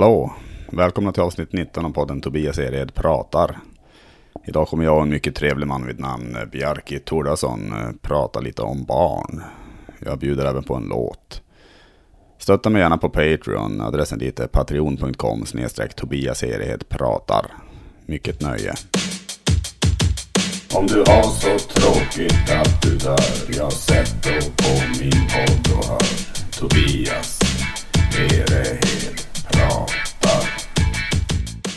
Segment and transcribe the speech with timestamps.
[0.00, 0.32] Hallå!
[0.72, 3.58] Välkomna till avsnitt 19 av podden Tobias Ered pratar.
[4.46, 8.40] Idag kommer jag och en mycket trevlig man vid namn eh, Bjarki Tordason eh, prata
[8.40, 9.42] lite om barn.
[9.98, 11.42] Jag bjuder även på en låt.
[12.38, 13.80] Stötta mig gärna på Patreon.
[13.80, 17.46] Adressen dit är patreon.com snedstreck Tobias Ered pratar.
[18.06, 18.74] Mycket nöje.
[20.74, 26.00] Om du har så tråkigt att du dör, jag sätter på min podd och hör
[26.58, 27.40] Tobias
[28.18, 29.09] Erehed.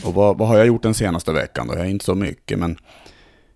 [0.05, 1.73] Och vad, vad har jag gjort den senaste veckan då?
[1.73, 2.77] Jag är inte så mycket, men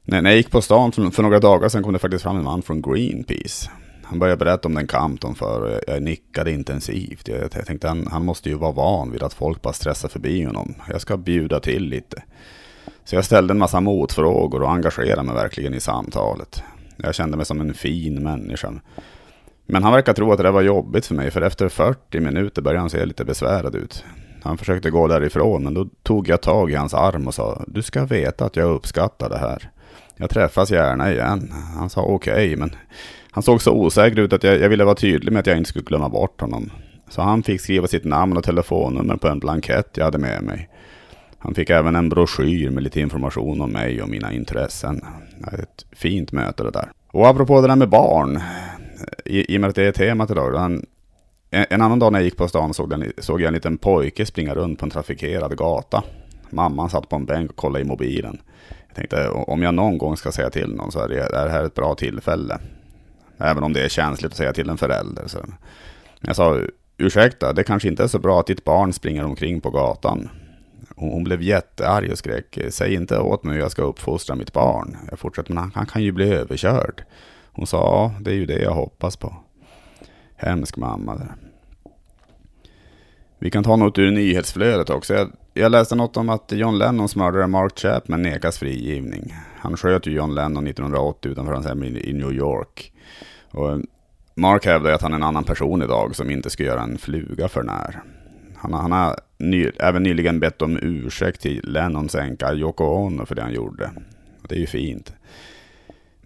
[0.04, 2.38] när, när jag gick på stan för, för några dagar sedan kom det faktiskt fram
[2.38, 3.70] en man från Greenpeace.
[4.04, 7.28] Han började berätta om den kamp de för och jag, jag nickade intensivt.
[7.28, 10.44] Jag, jag tänkte han, han måste ju vara van vid att folk bara stressar förbi
[10.44, 10.76] honom.
[10.90, 12.24] Jag ska bjuda till lite.
[13.06, 16.64] Så jag ställde en massa motfrågor och engagerade mig verkligen i samtalet.
[16.98, 18.74] Jag kände mig som en fin människa.
[19.66, 22.62] Men han verkar tro att det där var jobbigt för mig, för efter 40 minuter
[22.62, 24.04] började han se lite besvärad ut.
[24.44, 27.82] Han försökte gå därifrån, men då tog jag tag i hans arm och sa, du
[27.82, 29.72] ska veta att jag uppskattar det här.
[30.16, 31.54] Jag träffas gärna igen.
[31.78, 32.76] Han sa okej, okay, men
[33.32, 35.70] han såg så osäker ut att jag, jag ville vara tydlig med att jag inte
[35.70, 36.72] skulle glömma bort honom.
[37.10, 40.70] Så han fick skriva sitt namn och telefonnummer på en blankett jag hade med mig.
[41.40, 45.02] Han fick även en broschyr med lite information om mig och mina intressen.
[45.54, 46.92] Ett fint möte det där.
[47.12, 48.42] Och apropå det där med barn,
[49.26, 50.86] i, i och med att det är temat idag, han,
[51.50, 54.26] en, annan dag när jag gick på stan såg, den, såg jag en liten pojke
[54.26, 56.04] springa runt på en trafikerad gata.
[56.50, 58.42] Mamman satt på en bänk och kollade i mobilen.
[58.88, 61.52] Jag tänkte, om jag någon gång ska säga till någon så är det, är det
[61.52, 62.60] här ett bra tillfälle.
[63.38, 65.28] Även om det är känsligt att säga till en förälder.
[65.28, 65.38] Så.
[66.22, 66.60] Jag sa,
[66.98, 70.30] ursäkta, det kanske inte är så bra att ditt barn springer omkring på gatan.
[70.96, 74.98] Hon blev jättearg och skrek, säg inte åt mig hur jag ska uppfostra mitt barn.
[75.10, 77.04] Jag fortsatte, men han, han kan ju bli överkörd.
[77.52, 79.36] Hon sa, ja, det är ju det jag hoppas på.
[80.38, 81.36] Hemsk mamma där.
[83.40, 85.14] Vi kan ta något ur nyhetsflödet också.
[85.14, 89.36] Jag, jag läste något om att John Lennons mördare Mark Chapman nekas frigivning.
[89.60, 92.94] Han sköt ju John Lennon 1980 utanför hans hem i New York.
[93.52, 93.82] Och
[94.36, 97.48] Mark hävdar att han är en annan person idag som inte ska göra en fluga
[97.48, 98.02] för när.
[98.56, 103.36] Han, han har ny, även nyligen bett om ursäkt till Lennons änka Yoko Ono för
[103.36, 103.92] det han gjorde.
[104.50, 105.14] Det är ju fint.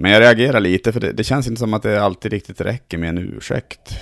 [0.02, 2.98] Men jag reagerar lite för det, det, känns inte som att det alltid riktigt räcker
[2.98, 3.96] med en ursäkt.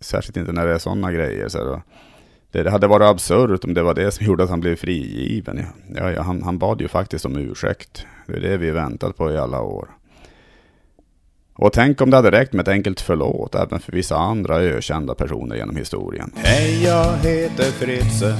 [0.00, 1.48] Särskilt inte när det är sådana grejer.
[1.48, 1.82] Så
[2.50, 5.66] det, det, hade varit absurt om det var det som gjorde att han blev frigiven.
[5.94, 8.06] Ja, ja, han, han bad ju faktiskt om ursäkt.
[8.26, 9.88] Det är det vi väntat på i alla år.
[11.54, 15.14] Och tänk om det hade räckt med ett enkelt förlåt även för vissa andra ökända
[15.14, 16.32] personer genom historien.
[16.36, 18.36] Hej, jag heter Fritze.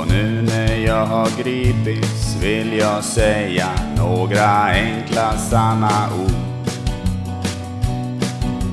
[0.00, 6.70] Och nu när jag har gripits vill jag säga några enkla sanna ord.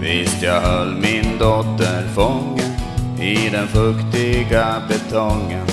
[0.02, 2.74] Visst, jag höll min dotter fången
[3.20, 5.68] i den fuktiga betongen.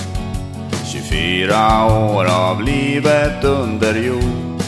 [0.84, 4.62] 24 år av livet under jord.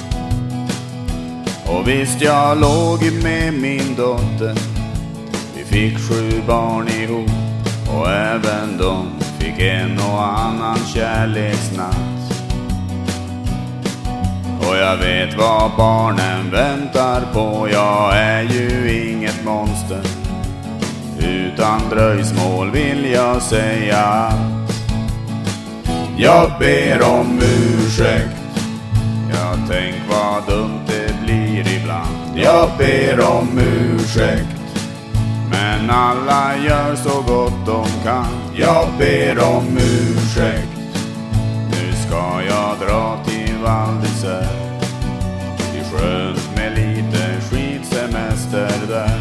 [1.67, 4.55] Och visst, jag låg med min dotter.
[5.57, 7.31] Vi fick sju barn ihop
[7.91, 11.97] och även dom fick en och annan kärleksnatt.
[14.61, 20.03] Och jag vet vad barnen väntar på, jag är ju inget monster.
[21.19, 24.73] Utan dröjsmål vill jag säga att
[26.19, 28.37] jag ber om ursäkt.
[29.31, 32.39] Jag tänk vad dumt det blir ibland.
[32.39, 34.49] Jag ber om ursäkt.
[35.51, 38.46] Men alla gör så gott de kan.
[38.59, 40.69] Jag ber om ursäkt.
[41.71, 44.81] Nu ska jag dra till Val d'Isère.
[45.79, 49.19] är skönt med lite skidsemester där.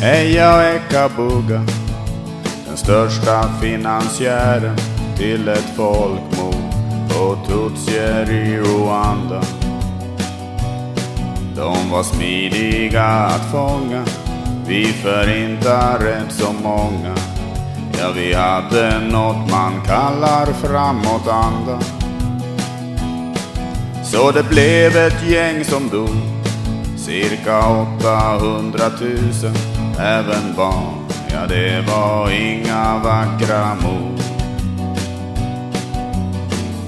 [0.00, 1.64] Hej, jag är Kabuga.
[2.66, 4.76] Den största finansiären
[5.16, 6.72] till ett folkmord
[7.08, 9.42] på tutsier i Rwanda.
[11.56, 14.04] De var smidiga att fånga,
[14.68, 17.14] vi förintar rätt så många.
[17.98, 21.80] Ja, vi hade något man kallar framåtanda.
[24.04, 26.16] Så det blev ett gäng som dog,
[26.96, 29.10] cirka 800 000,
[30.00, 30.94] även barn.
[31.32, 34.20] Ja, det var inga vackra mord.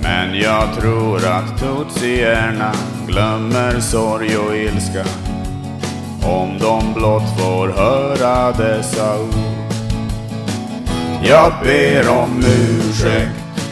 [0.03, 2.73] Men jag tror att tutsierna
[3.07, 5.05] glömmer sorg och ilska
[6.29, 9.35] om de blott får höra dessa ord.
[11.23, 13.65] Jag ber om ursäkt,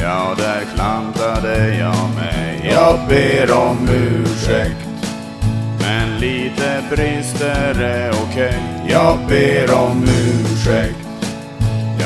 [0.00, 2.70] ja där klantade jag mig.
[2.74, 4.88] Jag ber om ursäkt,
[5.80, 8.48] men lite brister är okej.
[8.48, 8.92] Okay.
[8.92, 11.04] Jag ber om ursäkt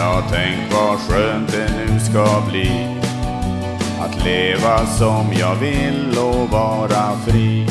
[0.01, 2.97] Ja, tänk vad skönt det nu ska bli.
[4.01, 7.67] Att leva som jag vill och vara fri.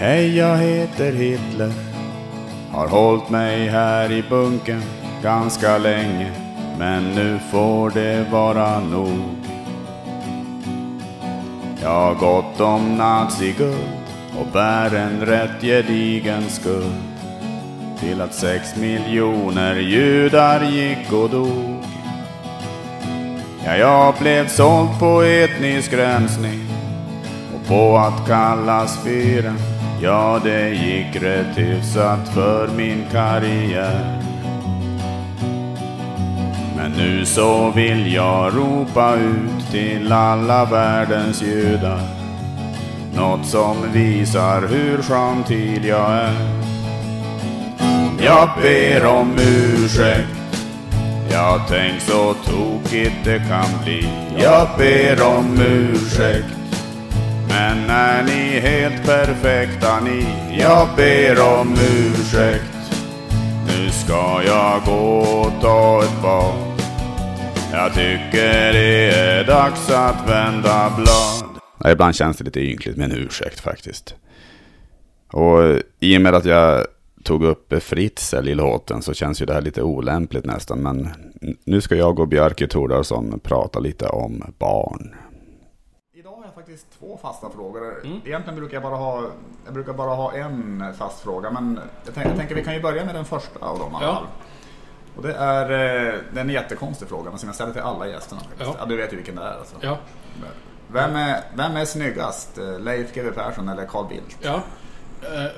[0.00, 1.72] Hej, jag heter Hitler.
[2.72, 4.82] Har hållit mig här i bunken
[5.22, 6.32] ganska länge.
[6.78, 9.20] Men nu får det vara nog.
[11.82, 14.02] Jag har gott om naziguld
[14.40, 17.02] och bär en rätt gedigen skuld
[18.00, 21.84] till att sex miljoner judar gick och dog.
[23.64, 26.60] Ja, jag blev såld på etnisk rensning
[27.54, 29.77] och på att kallas fyren.
[30.02, 34.22] Ja, det gick rätt hyfsat för min karriär.
[36.76, 42.00] Men nu så vill jag ropa ut till alla världens judar.
[43.16, 46.34] Något som visar hur gentil jag är.
[48.24, 50.64] Jag ber om ursäkt.
[51.30, 54.08] Jag tänk så tokigt det kan bli.
[54.38, 56.57] Jag ber om ursäkt.
[57.58, 60.26] Men är ni helt perfekta ni?
[60.58, 62.92] Jag ber om ursäkt.
[63.66, 66.82] Nu ska jag gå och ta ett bad.
[67.72, 71.60] Jag tycker det är dags att vända blad.
[71.78, 74.14] Ja, ibland känns det lite ynkligt med en ursäkt faktiskt.
[75.32, 75.58] Och
[76.00, 76.86] i och med att jag
[77.22, 80.78] tog upp Fritzl i låten så känns ju det här lite olämpligt nästan.
[80.78, 81.08] Men
[81.64, 85.14] nu ska jag och Björke Thordarson prata lite om barn.
[86.68, 88.04] Faktiskt två fasta frågor.
[88.04, 88.20] Mm.
[88.24, 89.22] Egentligen brukar jag bara ha,
[89.64, 91.50] jag brukar bara ha en fast fråga.
[91.50, 93.98] Men jag, tänk, jag tänker vi kan ju börja med den första av dem.
[94.00, 94.22] Ja.
[95.16, 98.08] Och det är, eh, det är en jättekonstig fråga men som jag ställer till alla
[98.08, 98.40] gästerna.
[98.58, 98.74] Ja.
[98.78, 98.84] ja.
[98.86, 99.76] du vet ju vilken det är alltså.
[99.80, 99.98] Ja.
[100.88, 102.58] Vem är, vem är snyggast?
[102.58, 104.36] Eh, Leif GW Persson eller Carl Bildt?
[104.40, 104.62] Ja.
[105.22, 105.50] Eh,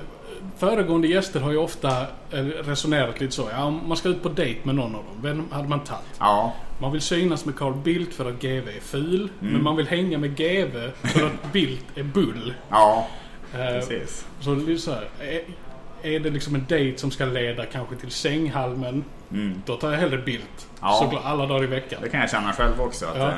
[0.57, 2.05] föregående gäster har ju ofta
[2.63, 3.49] resonerat lite så.
[3.51, 6.03] Ja, om man ska ut på dejt med någon av dem, vem hade man tagit?
[6.19, 6.53] Ja.
[6.81, 9.29] Man vill synas med Carl Bildt för att GV är ful.
[9.41, 9.53] Mm.
[9.53, 12.53] Men man vill hänga med GV för att Bildt är bull.
[12.69, 13.07] Ja,
[13.51, 14.27] precis.
[14.39, 15.07] Så, så här,
[16.01, 19.61] är det liksom en dejt som ska leda kanske till sänghalmen, mm.
[19.65, 20.43] då tar jag hellre bild.
[20.81, 20.99] Ja.
[21.01, 21.99] Såklart alla dagar i veckan.
[22.03, 23.05] Det kan jag känna själv också.
[23.05, 23.29] Att, ja.
[23.29, 23.35] Eh,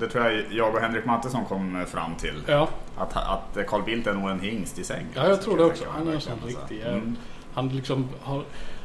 [0.00, 2.42] det tror jag jag och Henrik Mattesson kom fram till.
[2.46, 2.68] Ja.
[2.96, 5.06] Att, att Carl Bildt är nog en hingst i säng.
[5.14, 5.84] Ja, jag tror det också.
[5.88, 6.82] Han är en sån riktig...
[6.82, 7.16] Mm.
[7.54, 8.44] Han liksom har,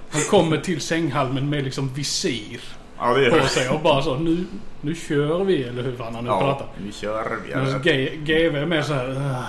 [0.09, 2.61] han kommer till sänghalmen med liksom visir
[2.99, 4.45] ja, det på sig och bara så nu,
[4.81, 6.67] nu kör vi eller hur fan han nu ja, pratar.
[6.85, 7.55] nu kör vi.
[7.55, 7.81] Men
[8.25, 9.43] GV är mer såhär,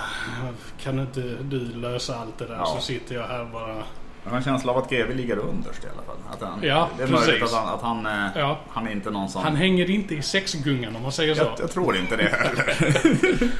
[0.83, 2.65] kan inte du lösa allt det där ja.
[2.65, 3.75] så sitter jag här bara.
[4.23, 6.15] Jag har en känsla av att GV ligger underst i alla fall.
[6.31, 7.27] Att han, ja, det är precis.
[7.27, 8.59] möjligt att han, att han, eh, ja.
[8.69, 9.43] han är inte någon som...
[9.43, 11.43] Han hänger inte i sexgungan om man säger så.
[11.43, 13.51] Jag, jag tror inte det heller.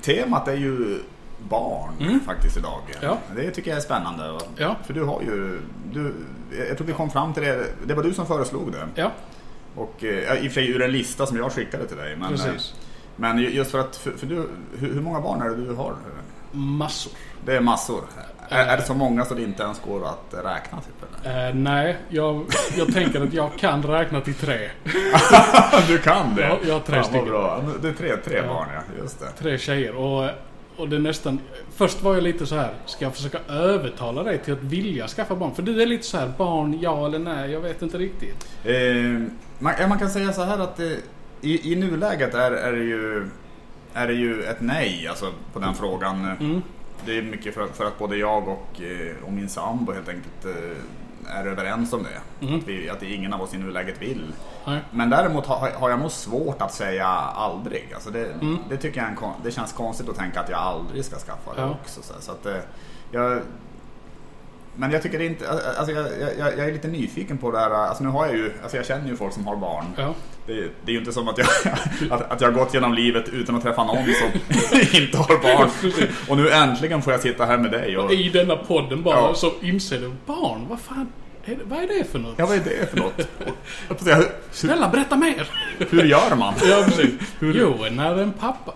[0.00, 1.00] Temat är ju
[1.48, 2.20] barn mm.
[2.20, 2.80] faktiskt idag.
[3.00, 3.18] Ja.
[3.36, 4.38] Det tycker jag är spännande.
[4.56, 4.76] Ja.
[4.86, 5.60] För du har ju...
[5.92, 6.14] Du,
[6.68, 7.66] jag tror vi kom fram till det.
[7.86, 8.88] Det var du som föreslog det.
[8.94, 9.10] Ja.
[9.74, 12.16] Och eh, i och för sig ur en lista som jag skickade till dig.
[12.16, 12.74] Men, Precis.
[13.16, 14.48] men just för att, för, för du,
[14.78, 15.94] hur, hur, många barn är det du har?
[16.52, 17.12] Massor.
[17.44, 18.04] Det är massor.
[18.48, 20.80] Äh, är, det så många så det inte ens går att räkna?
[20.80, 21.26] Typ?
[21.26, 22.44] Äh, nej, jag,
[22.76, 24.70] jag tänker att jag kan räkna till tre.
[25.88, 26.42] du kan det?
[26.42, 27.28] Ja, jag har tre ja, stycken.
[27.28, 27.62] Bra.
[27.82, 28.46] Det är tre, tre ja.
[28.46, 29.02] barn, ja.
[29.02, 29.26] Just det.
[29.38, 29.94] Tre tjejer.
[29.94, 30.30] Och,
[30.76, 31.38] och det nästan...
[31.76, 35.36] Först var jag lite så här, ska jag försöka övertala dig till att vilja skaffa
[35.36, 35.54] barn?
[35.54, 37.50] För du är lite så här, barn, ja eller nej?
[37.50, 38.48] Jag vet inte riktigt.
[38.64, 38.74] Eh,
[39.58, 40.98] man, man, kan säga så här att det,
[41.40, 43.28] i, i nuläget är, är, det ju,
[43.94, 46.36] är det ju ett nej alltså, på den frågan.
[46.40, 46.62] Mm.
[47.06, 50.44] Det är mycket för, för att både jag och, eh, och min sambo helt enkelt
[50.44, 50.76] eh,
[51.26, 52.46] är överens om det.
[52.46, 52.58] Mm.
[52.58, 54.32] Att, vi, att ingen av oss i nuläget vill.
[54.66, 54.80] Nej.
[54.90, 57.92] Men däremot har, har jag nog svårt att säga aldrig.
[57.94, 58.58] Alltså det, mm.
[58.68, 61.60] det tycker jag en, det känns konstigt att tänka att jag aldrig ska skaffa det
[61.60, 61.76] ja.
[61.82, 62.02] också.
[62.02, 62.46] Så, så att,
[63.10, 63.40] jag,
[64.76, 66.06] men jag tycker inte, alltså jag,
[66.38, 68.86] jag, jag, är lite nyfiken på det här, alltså nu har jag ju, alltså jag
[68.86, 69.84] känner ju folk som har barn.
[69.96, 70.14] Ja.
[70.46, 71.46] Det, det, är ju inte som att jag,
[72.10, 74.30] att, att jag har gått genom livet utan att träffa någon som
[75.00, 75.70] inte har barn.
[76.28, 77.98] Och nu äntligen får jag sitta här med dig.
[77.98, 79.34] Och, I denna podden bara ja.
[79.34, 81.12] så inser du, barn, vad fan?
[81.46, 82.34] Är det, vad är det för något?
[82.36, 83.28] Ja, vad är det för något?
[84.50, 85.50] Snälla, berätta mer!
[85.90, 86.54] Hur gör man?
[86.64, 87.12] ja, precis.
[87.38, 87.54] Hur...
[87.54, 88.72] Jo, när en pappa.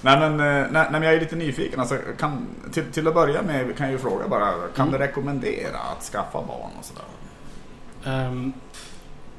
[0.00, 1.80] nej, men, nej, nej, men jag är lite nyfiken.
[1.80, 4.92] Alltså, kan, till, till att börja med kan jag ju fråga bara, kan mm.
[4.92, 7.04] du rekommendera att skaffa barn och sådär?
[8.28, 8.52] Um,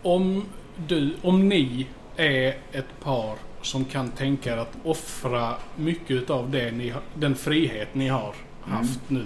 [0.01, 0.45] om
[0.87, 6.71] du, om ni är ett par som kan tänka er att offra mycket av det
[6.71, 9.23] ni, den frihet ni har haft mm.
[9.23, 9.25] nu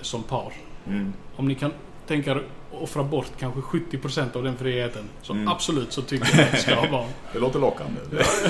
[0.00, 0.52] som par.
[0.86, 1.12] Mm.
[1.36, 1.72] Om ni kan
[2.06, 5.04] tänka er offra bort kanske 70% av den friheten.
[5.22, 5.48] Så mm.
[5.48, 7.08] absolut så tycker jag att det ska ha barn.
[7.32, 8.00] det låter lockande.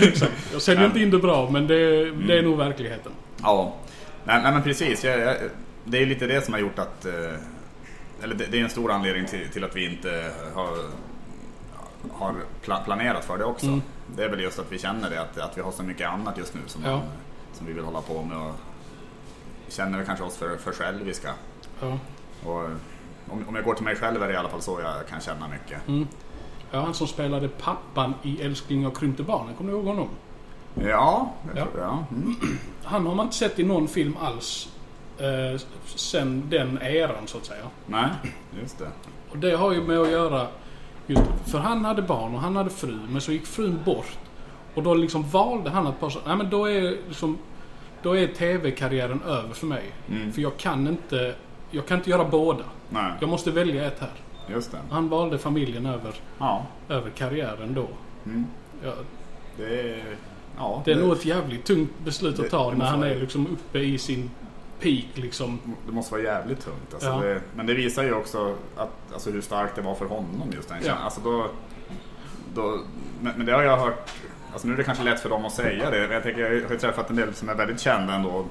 [0.03, 0.33] Exakt.
[0.53, 2.45] Jag säljer inte in det bra men det, det är mm.
[2.45, 3.13] nog verkligheten.
[3.43, 3.75] Ja,
[4.25, 5.05] nej, nej men precis.
[5.05, 5.37] Jag, jag,
[5.85, 7.13] det är lite det som har gjort att, uh,
[8.23, 10.69] eller det, det är en stor anledning till, till att vi inte har,
[12.15, 13.67] har pla, planerat för det också.
[13.67, 13.83] Mm.
[14.17, 16.39] Det är väl just att vi känner det, att, att vi har så mycket annat
[16.39, 16.91] just nu som, Ja.
[16.91, 17.01] man,
[17.53, 18.39] som vi vill hålla på med.
[18.39, 18.55] Och
[19.69, 21.35] känner väl kanske oss för, för själviska.
[21.81, 21.99] Ja.
[22.45, 22.65] Och
[23.31, 25.21] om, om jag går till mig själv är det i alla fall så jag kan
[25.21, 25.89] känna mycket.
[25.89, 26.09] Mm.
[26.71, 30.09] Ja, han som spelade pappan i Älskling och krympte barnen, kommer du ihåg honom?
[30.75, 31.65] Ja, jag Ja.
[31.65, 31.81] tror det.
[31.87, 32.05] Ja.
[32.11, 32.37] Mm.
[32.85, 34.69] Han har man inte sett i någon film alls
[35.19, 37.65] eh, sen den eran så att säga.
[37.87, 38.09] Nej,
[38.63, 38.89] just det.
[39.31, 40.47] Och det har ju med att göra
[41.07, 44.19] just, för han hade barn och han hade fru men så gick frun bort.
[44.75, 47.39] Och då liksom valde han att bara så, nej men då är liksom
[48.03, 49.83] då är TV-karriären över för mig.
[50.11, 50.33] Mm.
[50.33, 51.35] För jag kan inte
[51.71, 52.65] jag kan inte göra båda.
[52.91, 54.11] Nej, Jag måste välja ett här.
[54.55, 54.79] just det.
[54.91, 57.89] Han valde familjen över, Ja, över karriären då.
[58.25, 58.47] mm.
[58.85, 58.93] Ja,
[59.57, 60.03] det är...
[60.59, 63.15] Ja, det är nog ett jävligt tungt beslut Det- att ta det när han är
[63.21, 64.31] liksom uppe i sin
[64.81, 65.61] peak liksom.
[65.87, 66.95] Det måste vara jävligt tungt.
[66.95, 67.17] Alltså Ja.
[67.21, 70.69] det, men det visar ju också att, alltså hur starkt det var för honom just
[70.69, 70.93] den Ja.
[70.95, 71.47] Alltså då,
[72.55, 72.79] då,
[73.21, 74.11] men, men det har jag hört,
[74.53, 75.99] alltså nu är det kanske lätt för dem att säga det.
[76.13, 78.45] Jag, tänker, jag har ju träffat en del som är väldigt kända ändå.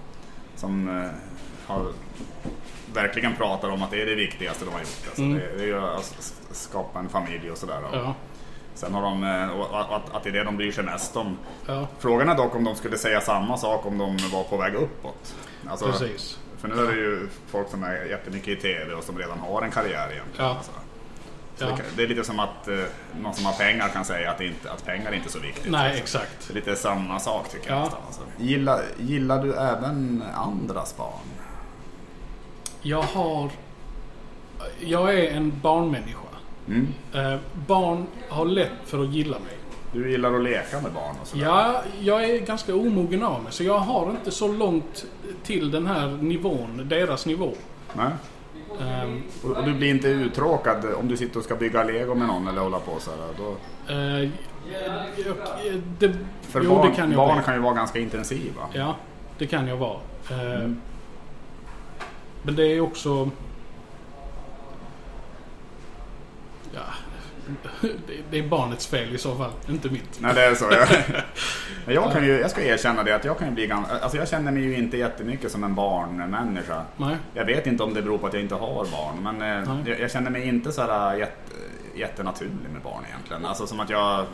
[0.56, 1.10] Som eh,
[1.68, 1.86] har
[2.94, 5.04] verkligen pratar om att det är det viktigaste de har gjort.
[5.08, 5.38] Alltså Mm.
[5.38, 7.80] det, det är att skapa en familj och sådär.
[7.94, 8.16] Ja,
[8.74, 9.60] Sen har de, eh,
[9.92, 11.38] att, att det är det de bryr sig mest om.
[11.68, 14.74] ja Frågan är dock om de skulle säga samma sak om de var på väg
[14.76, 15.36] uppåt.
[15.70, 16.40] Alltså, precis.
[16.58, 19.62] för nu är det ju folk som är jättemycket i TV och som redan har
[19.62, 20.46] en karriär egentligen.
[20.50, 20.56] Ja.
[20.58, 20.72] Alltså.
[21.58, 21.78] Så Ja.
[21.96, 22.80] det, är lite som att eh,
[23.22, 25.72] någon som har pengar kan säga att, inte, att pengar inte är så viktigt.
[25.72, 26.02] Nej, Alltså.
[26.02, 26.48] exakt.
[26.48, 27.84] Det är lite samma sak tycker jag Ja.
[27.84, 28.02] nästan.
[28.08, 28.22] Alltså.
[28.38, 31.20] Gillar, gillar du även andras barn?
[32.82, 33.52] Jag har...
[34.80, 36.20] Jag är en barnmänniska.
[36.68, 36.88] Mm.
[37.14, 39.58] Eh, barn har lätt för att gilla mig.
[39.96, 41.46] Du gillar att leka med barn och sådär?
[41.46, 45.06] Ja, jag är ganska omogen av mig, så jag har inte så långt
[45.44, 47.54] till den här nivån, deras nivå.
[47.94, 48.12] Nej?
[48.82, 52.28] Ehm, Och, och du blir inte uttråkad om du sitter och ska bygga lego med
[52.28, 53.56] någon eller hålla på så här, då,
[55.26, 58.62] jag, det, För jo, barn, kan barn kan ju vara ganska intensiva.
[58.74, 58.96] Ja,
[59.38, 60.00] det kan jag vara.
[60.32, 60.82] Mm.
[62.44, 63.30] Men det är också...
[66.74, 66.82] Ja,
[68.32, 70.20] det- är barnets fel i så fall, inte mitt.
[70.20, 70.66] Nej, det är så.
[70.72, 70.88] Jag,
[71.96, 74.00] jag, kan ju, jag ska erkänna det att jag kan ju bli ganska...
[74.00, 76.82] Alltså jag känner mig ju inte jättemycket som en barnmänniska.
[76.98, 79.80] Nej, Jag vet inte om det beror på att jag inte har barn, men eh,
[79.86, 81.52] jag, jag känner mig inte så här jätte,
[81.96, 83.46] jättenaturlig med barn egentligen.
[83.46, 84.26] Alltså som att jag,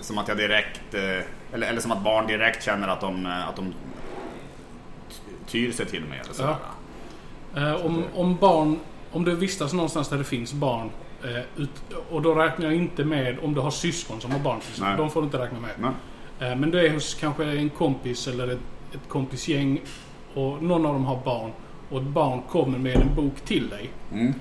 [0.00, 3.48] som att jag direkt, eh, eller, eller som att barn direkt känner att de, eh,
[3.48, 3.74] att de
[5.46, 6.56] tyr sig till mig eller sådär.
[7.56, 8.78] Eh, om, om barn,
[9.12, 10.90] om du vistas någonstans där det finns barn
[11.24, 11.70] eh, ut,
[12.10, 14.60] och då räknar jag inte med om du har syskon som har barn.
[14.80, 14.96] Nej.
[14.96, 15.70] De får du inte räkna med.
[16.50, 18.58] Eh, men du är hos kanske en kompis eller ett,
[18.94, 19.80] ett kompisgäng
[20.34, 21.50] och någon av dem har barn
[21.90, 23.90] och ett barn kommer med en bok till dig.
[24.12, 24.34] Mm.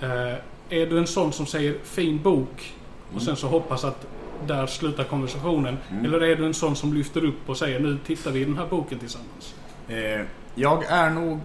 [0.00, 0.34] Eh,
[0.68, 2.72] är du en sån som säger fin bok
[3.06, 3.24] och Mm.
[3.24, 4.06] sen så hoppas att
[4.46, 5.78] där slutar konversationen?
[5.90, 6.04] Mm.
[6.04, 8.58] Eller är du en sån som lyfter upp och säger nu tittar vi i den
[8.58, 9.54] här boken tillsammans?
[9.88, 10.20] Eh,
[10.54, 11.40] jag är nog...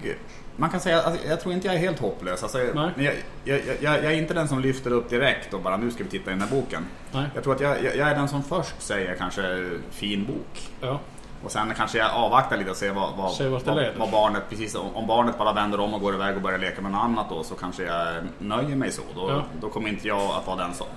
[0.59, 2.43] Man kan säga att jag tror inte jag är helt hopplös.
[2.43, 5.91] Alltså, jag, jag, jag, jag är inte den som lyfter upp direkt och bara nu
[5.91, 6.85] ska vi titta i den här boken.
[7.11, 7.25] Nej?
[7.35, 10.69] Jag tror att jag, är den som först säger kanske fin bok.
[10.81, 10.99] Ja.
[11.43, 13.61] Och sen kanske jag avvaktar lite och ser vad, vad, Se vad,
[13.97, 16.91] vad barnet, precis om, barnet bara vänder om och går iväg och börjar leka med
[16.91, 19.01] något annat då så kanske jag nöjer mig så.
[19.15, 19.43] Då, Ja.
[19.61, 20.87] då kommer inte jag att vara den som,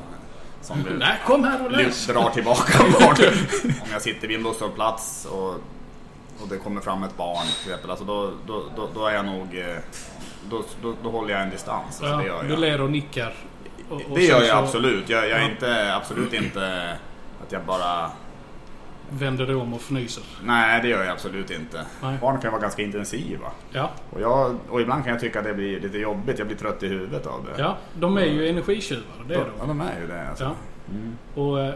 [0.61, 2.07] som vill Nej, kom här och läs!
[2.07, 3.65] drar tillbaka barnet.
[3.83, 5.55] om jag sitter vid en busshållplats och,
[6.43, 9.25] och det kommer fram ett barn till exempel, alltså då, då, då, då är jag
[9.25, 9.59] nog...
[9.59, 9.77] eh,
[10.51, 11.85] Då, då, då håller jag en distans.
[11.87, 12.59] Alltså, Ja, det gör du jag.
[12.59, 13.35] ler och nickar.
[13.89, 15.09] Och, och Det gör jag så absolut.
[15.09, 16.97] Jag, jag är inte, absolut inte
[17.47, 18.11] att jag bara...
[19.11, 20.25] Vänder dig om och fnyser.
[20.45, 21.85] Nej, det gör jag absolut inte.
[22.03, 22.19] Nej.
[22.21, 23.47] Barn kan vara ganska intensiva.
[23.71, 26.39] Ja, Och, jag, och ibland kan jag tycka att det blir lite jobbigt.
[26.39, 27.63] Jag blir trött i huvudet av det.
[27.63, 29.05] ja, de är ju energitjuvar.
[29.29, 29.69] Det är Ja, de.
[29.69, 30.29] de är ju det.
[30.29, 30.45] Alltså.
[30.45, 30.53] Ja.
[31.43, 31.75] Och eh,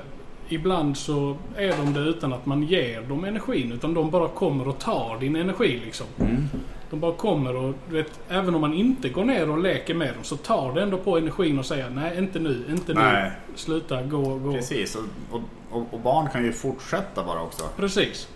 [0.48, 3.72] ibland så är de det utan att man ger dem energin.
[3.72, 6.06] Utan de bara kommer och tar din energi liksom.
[6.20, 6.48] Mm.
[6.90, 10.24] De bara kommer och vet, även om man inte går ner och leker med dem
[10.24, 13.24] så tar det ändå på energin och säger nej, inte nu, inte Nej.
[13.48, 13.56] nu.
[13.56, 14.52] Sluta, gå, gå.
[14.52, 14.96] Precis.
[14.96, 17.64] Och, och, och, barn kan ju fortsätta bara också.
[17.76, 18.28] Precis.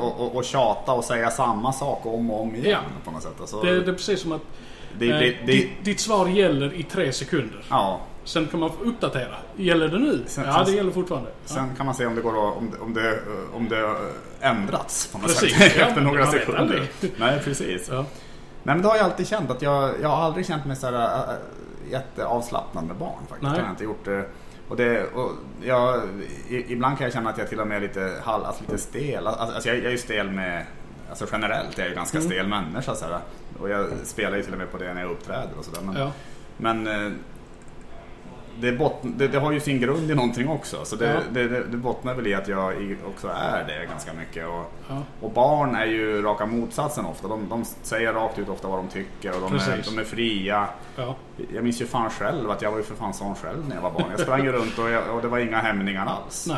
[0.00, 2.78] Och, och, och tjata och säga samma sak om och om igen Ja.
[3.04, 3.40] på något sätt.
[3.40, 4.42] Alltså, Det, det är precis som att
[4.98, 7.64] det, eh, det, det, ditt, ditt svar gäller i tre sekunder.
[7.70, 8.00] ja.
[8.26, 9.34] Sen kan man uppdatera.
[9.56, 10.22] Gäller det nu?
[10.26, 11.30] Sen- ja, det gäller fortfarande.
[11.30, 11.54] Ja.
[11.54, 13.20] Sen kan man se om det går att, om, det- om, det,
[13.52, 13.96] om det
[14.40, 15.56] ändrats på något Precis.
[15.58, 16.88] sätt Ja, efter men några sekunder.
[17.18, 17.88] Nej, precis.
[17.90, 17.96] Ja.
[18.62, 20.86] Nej, men det har jag alltid känt att jag, jag har aldrig känt mig så
[20.86, 21.34] här, äh,
[21.90, 23.42] jätteavslappnad med barn faktiskt.
[23.42, 23.52] Nej.
[23.52, 24.04] Det har jag inte gjort.
[24.04, 24.24] det.
[24.68, 26.02] Och det, och jag,
[26.48, 28.78] i, ibland kan jag känna att jag till och med är lite, hal, alltså lite
[28.78, 29.26] stel.
[29.26, 30.66] Alltså, alltså jag, jag är ju stel med,
[31.08, 32.30] alltså generellt är jag ju ganska Mm.
[32.30, 33.18] stel människa så här.
[33.60, 35.80] Och jag spelar ju till och med på det när jag uppträder och sådär.
[35.82, 36.12] Men, Ja.
[36.56, 37.12] Men eh,
[38.60, 40.84] det, bottn, det, det har ju sin grund i någonting också.
[40.84, 41.40] Så det, Ja.
[41.70, 44.46] det, bottnar väl i att jag också är det ganska mycket.
[44.46, 45.02] Och, Ja.
[45.20, 47.28] och barn är ju raka motsatsen ofta.
[47.28, 50.66] De, de säger rakt ut ofta vad de tycker och de är, de är fria.
[50.96, 51.14] Ja.
[51.54, 53.82] Jag minns ju fan själv att jag var ju för fan sån själv när jag
[53.82, 54.04] var barn.
[54.10, 56.46] Jag sprang ju runt och, jag, och det var inga hämningar alls.
[56.48, 56.56] Nej.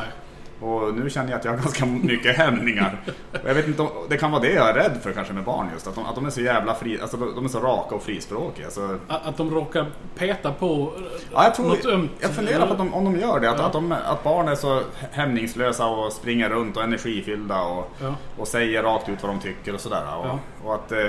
[0.60, 3.00] Och nu känner jag att jag har ganska mycket hämningar.
[3.42, 5.44] Och jag vet inte om, det kan vara det jag är rädd för kanske med
[5.44, 5.86] barn just.
[5.86, 8.02] Att de, att de är så jävla fri, alltså de de är så raka och
[8.02, 8.70] frispråkiga.
[8.70, 9.86] Så, Att att de råkar
[10.18, 12.10] peta på eh, ja, jag, tror, något ömt.
[12.20, 13.50] jag funderar på att de, om de gör det.
[13.50, 13.64] Att, Ja.
[13.66, 18.14] att, de, att barn är så hämningslösa och springer runt och energifyllda och, Ja.
[18.38, 20.02] och säger rakt ut vad de tycker och sådär.
[20.18, 20.38] Och, Ja.
[20.64, 21.06] och att, eh,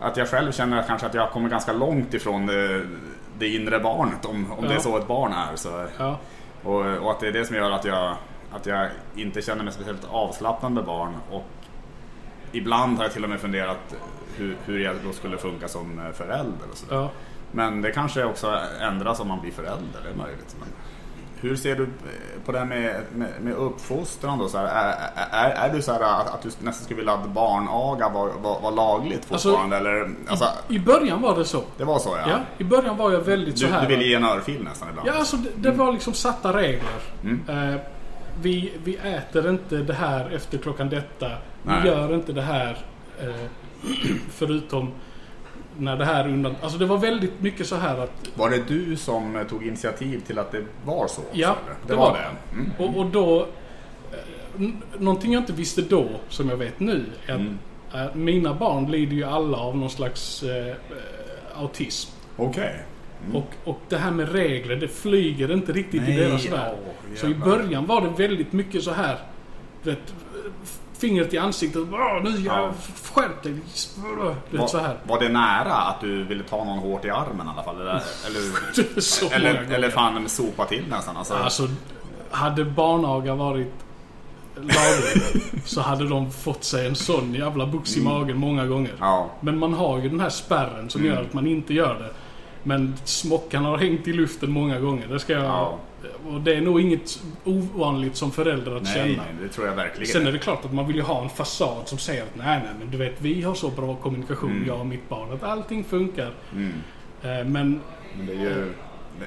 [0.00, 2.86] att jag själv känner kanske att jag kommer ganska långt ifrån det,
[3.38, 5.56] det inre barnet om, om det är så ett barn är.
[5.56, 5.84] Så.
[6.64, 8.16] Och, och att det är det som gör att jag,
[8.52, 11.14] att jag inte känner mig speciellt avslappnad med barn.
[11.30, 11.44] Och
[12.52, 13.94] ibland har jag till och med funderat
[14.36, 16.66] hur, hur jag då skulle funka som eh, förälder.
[16.72, 16.86] Och så.
[16.90, 17.10] Ja.
[17.52, 20.56] Men det kanske också ändras om man blir förälder, det är möjligt.
[20.58, 20.68] Men
[21.40, 21.88] hur ser du eh,
[22.44, 24.48] på det här med, med, med uppfostran då?
[24.48, 24.94] Så här, är,
[25.30, 28.60] är, är du så här att, att du nästan skulle vilja att barnaga var, var,
[28.60, 29.76] var lagligt Alltså, fortfarande?
[29.76, 31.62] eller, alltså, I början var det så.
[31.76, 32.30] det var så ja.
[32.30, 33.80] Ja, i början var jag väldigt så Du, här.
[33.80, 35.08] du ville ge en örfil nästan ibland?
[35.08, 36.88] Ja, alltså det, det var liksom satta regler.
[37.22, 37.42] Mm.
[37.48, 37.80] Eh,
[38.42, 41.30] vi, vi äter inte det här efter klockan detta.
[41.62, 41.82] Nej.
[41.82, 42.78] Vi gör inte det här
[43.20, 43.34] eh,
[44.30, 44.92] förutom
[45.78, 46.56] när det här är undan...
[46.62, 48.12] Alltså det var väldigt mycket så här att...
[48.34, 51.22] Var det du som eh, tog initiativ till att det var så?
[51.32, 51.76] Ja, eller?
[51.86, 52.54] det var det.
[52.56, 52.70] Mm.
[52.78, 53.40] Och, och då...
[54.12, 57.58] Eh, någonting jag inte visste då, som jag vet nu, är att Mm.
[57.94, 60.74] eh, mina barn lider ju alla av någon slags eh,
[61.56, 62.10] autism.
[62.36, 62.82] Okej.
[63.26, 63.36] Mm.
[63.36, 66.74] Och, och det här med regler, det flyger inte riktigt i Nej, deras värld.
[66.86, 69.18] åh, Så i början var det väldigt mycket så här.
[69.82, 70.14] Vet,
[70.98, 71.82] fingret i ansiktet.
[72.24, 72.70] Nu Ja.
[73.14, 73.54] skärp dig.
[74.68, 74.96] Så här.
[75.04, 77.80] Var det nära att du ville ta någon hårt i armen i alla fall?
[77.80, 78.02] Eller,
[79.34, 81.16] eller, eller, eller fan sopa till nästan?
[81.16, 81.68] Alltså, Alltså,
[82.30, 83.72] hade barnaga varit
[84.56, 88.88] laglig så hade de fått sig en sån jävla box i magen många gånger.
[88.90, 89.00] Mm.
[89.00, 89.30] ja.
[89.40, 91.14] Men man har ju den här spärren som Mm.
[91.14, 92.10] gör att man inte gör det.
[92.66, 95.06] Men smockan har hängt i luften många gånger.
[95.08, 95.44] Det ska jag...
[95.44, 95.78] Ja.
[96.28, 99.06] Och det är nog inget ovanligt som förälder att Nej, känna.
[99.22, 100.12] nej, det tror jag verkligen.
[100.12, 102.60] Sen är det klart att man vill ju ha en fasad som säger att nej,
[102.64, 104.66] nej, men du vet, vi har så bra kommunikation, Mm.
[104.68, 106.30] jag och mitt barn, att allting funkar.
[106.52, 106.72] Mm.
[107.22, 107.80] Eh, men
[108.16, 108.72] Men det är ju,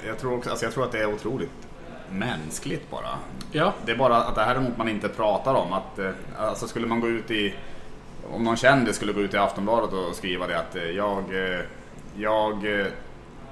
[0.07, 1.49] jag, tror också, alltså jag tror att det är otroligt
[2.11, 3.09] mänskligt bara.
[3.51, 5.73] ja, Det är bara att det här är något man inte pratar om.
[5.73, 7.53] Att, eh, alltså skulle man gå ut i...
[8.31, 11.23] Om någon kändis skulle gå ut i Aftonbladet och skriva det att eh, jag,
[12.17, 12.65] jag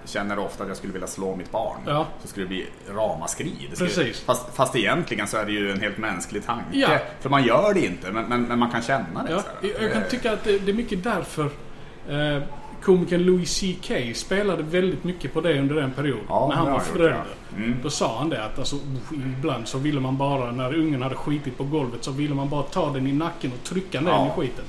[0.07, 1.77] känner ofta att jag skulle vilja slå mitt barn.
[1.85, 2.05] Ja.
[2.21, 3.67] Så skulle det bli ramaskri.
[3.69, 4.21] Det skulle, Precis.
[4.21, 6.65] Fast, fast egentligen så är det ju en helt mänsklig tanke.
[6.71, 6.89] Ja.
[7.19, 9.31] För man gör det inte, men, men, men man kan känna det.
[9.31, 9.43] ja.
[9.61, 9.69] här.
[9.81, 11.45] Jag kan Eh, tycka att det, det är mycket därför
[12.09, 12.43] eh,
[12.81, 16.19] komikern Louis CK spelade väldigt mycket på det under en period.
[16.29, 17.15] Ja, när han var förälder.
[17.51, 17.57] ja.
[17.57, 17.75] Mm.
[17.83, 18.75] Då sa han det att alltså,
[19.37, 22.63] ibland så ville man bara, när ungen hade skitit på golvet, så ville man bara
[22.63, 24.17] ta den i nacken och trycka ner Ja.
[24.17, 24.65] den i skiten.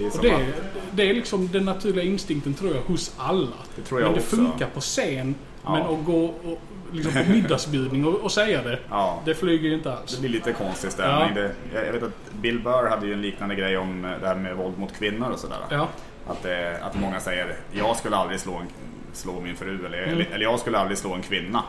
[0.00, 3.56] Det är Och det, att- det är liksom den naturliga instinkten tror jag hos alla.
[3.76, 4.36] Det tror jag men det också.
[4.36, 5.34] funkar på scen.
[5.64, 5.72] Ja.
[5.72, 6.60] Men att gå och,
[6.92, 9.22] liksom på middagsbjudning och, och säga det, Ja.
[9.24, 10.14] det flyger ju inte alls.
[10.14, 11.28] Det blir lite konstig stämning.
[11.36, 11.42] Ja.
[11.72, 14.34] Det, jag vet att Bill Burr hade ju en liknande grej om eh, det här
[14.34, 15.58] med våld mot kvinnor och sådär.
[15.70, 15.88] Ja,
[16.26, 18.66] Att, eh, att många säger jag skulle aldrig slå, en,
[19.12, 20.20] slå min fru eller, Mm.
[20.32, 21.62] eller, jag skulle aldrig slå en kvinna.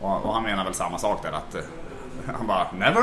[0.00, 1.60] Och, och han menar väl samma sak där att eh,
[2.36, 3.02] han bara never.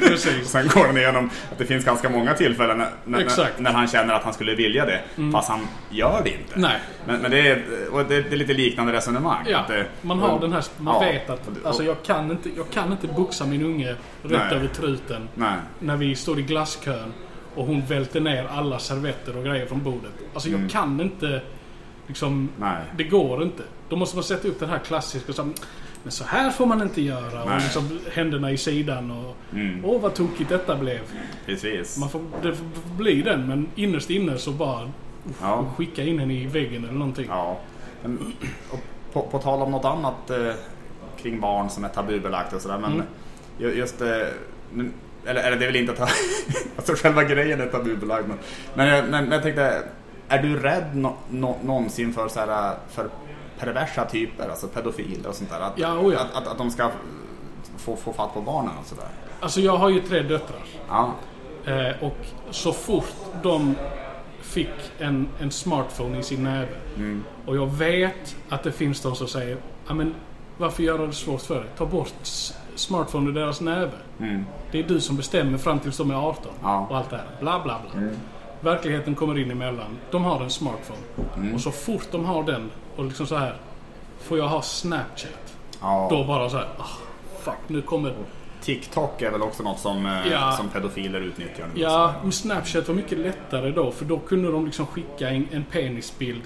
[0.08, 0.48] Precis.
[0.50, 4.14] Sen går han igenom att det finns ganska många tillfällen när, när, när han känner
[4.14, 5.00] att han skulle vilja det.
[5.32, 6.58] Fast han gör det inte.
[6.58, 6.80] Nej.
[7.06, 9.46] Men, men det, är, och det, det är lite liknande resonemang.
[9.48, 12.30] Ja, eh, man har den här, man ja, vet att och det- alltså, jag, kan
[12.30, 14.54] inte, jag kan inte boxa min unge rätt Nej.
[14.54, 15.56] över truten Nej.
[15.78, 17.12] när vi står i glasskön
[17.54, 20.12] och hon välter ner alla servetter och grejer från bordet.
[20.34, 21.40] Alltså jag kan inte
[22.06, 22.82] liksom, Nej.
[22.96, 23.62] det går inte.
[23.88, 25.54] Då måste man sätta upp den här klassiska som,
[26.02, 27.42] men så här får man inte göra.
[27.44, 29.84] Och liksom händerna i sidan och Mm.
[29.84, 31.00] åh vad tokigt detta blev.
[31.46, 31.98] Precis.
[31.98, 34.90] Man får, det får bli den men innerst inne så bara
[35.40, 35.66] Ja.
[35.76, 37.26] skicka in henne i väggen eller någonting.
[37.28, 37.58] Ja.
[38.02, 38.32] Men,
[38.70, 38.78] och
[39.12, 40.52] på, på tal om något annat eh,
[41.22, 42.78] kring barn som är tabubelagt och sådär.
[42.78, 43.06] Men Mm.
[43.58, 44.08] ju- just eh,
[44.72, 44.90] nu-
[45.26, 46.00] eller, eller det är väl inte att
[46.76, 48.28] alltså själva grejen är tabubelagd.
[48.28, 48.38] Men,
[48.74, 49.82] men, jag- men, men jag tänkte,
[50.28, 53.08] är du rädd no, no, någonsin för, så här, för
[53.58, 55.60] perversa typer, alltså pedofiler och sånt där?
[55.60, 56.20] Att, Ja, oh ja.
[56.20, 56.90] att, att, att de ska
[57.76, 59.08] få, få fatt på barnen och sådär?
[59.40, 60.60] Alltså jag har ju tre döttrar.
[60.88, 61.12] Ja.
[61.64, 62.16] Eh, och
[62.50, 63.74] så fort de
[64.40, 64.68] fick
[64.98, 67.24] en, en smartphone i sin näve Mm.
[67.46, 69.56] och jag vet att det finns de som säger
[69.88, 70.14] "Ja, men
[70.58, 71.68] varför göra det svårt för dig?
[71.76, 72.12] Ta bort
[72.74, 73.90] smartphone ur deras näve.
[74.20, 74.44] Mm.
[74.72, 76.86] Det är du som bestämmer fram tills de är 18 Ja.
[76.90, 77.26] och allt det här.
[77.40, 78.00] Bla bla bla.
[78.00, 78.14] Mm.
[78.60, 79.98] Verkligheten kommer in emellan.
[80.10, 80.98] De har en smartphone.
[81.36, 81.54] Mm.
[81.54, 83.56] Och så fort de har den och liksom så här.
[84.18, 85.56] Får jag ha Snapchat?
[85.80, 86.06] Ja.
[86.10, 86.68] Då bara så här.
[86.78, 86.84] ah,
[87.42, 88.14] fuck, nu kommer...
[88.62, 90.52] TikTok är väl också något som, eh, Ja.
[90.52, 91.80] som pedofiler utnyttjar nu.
[91.80, 93.90] Ja, men Snapchat var mycket lättare då.
[93.90, 96.42] För då kunde de liksom skicka en, en penisbild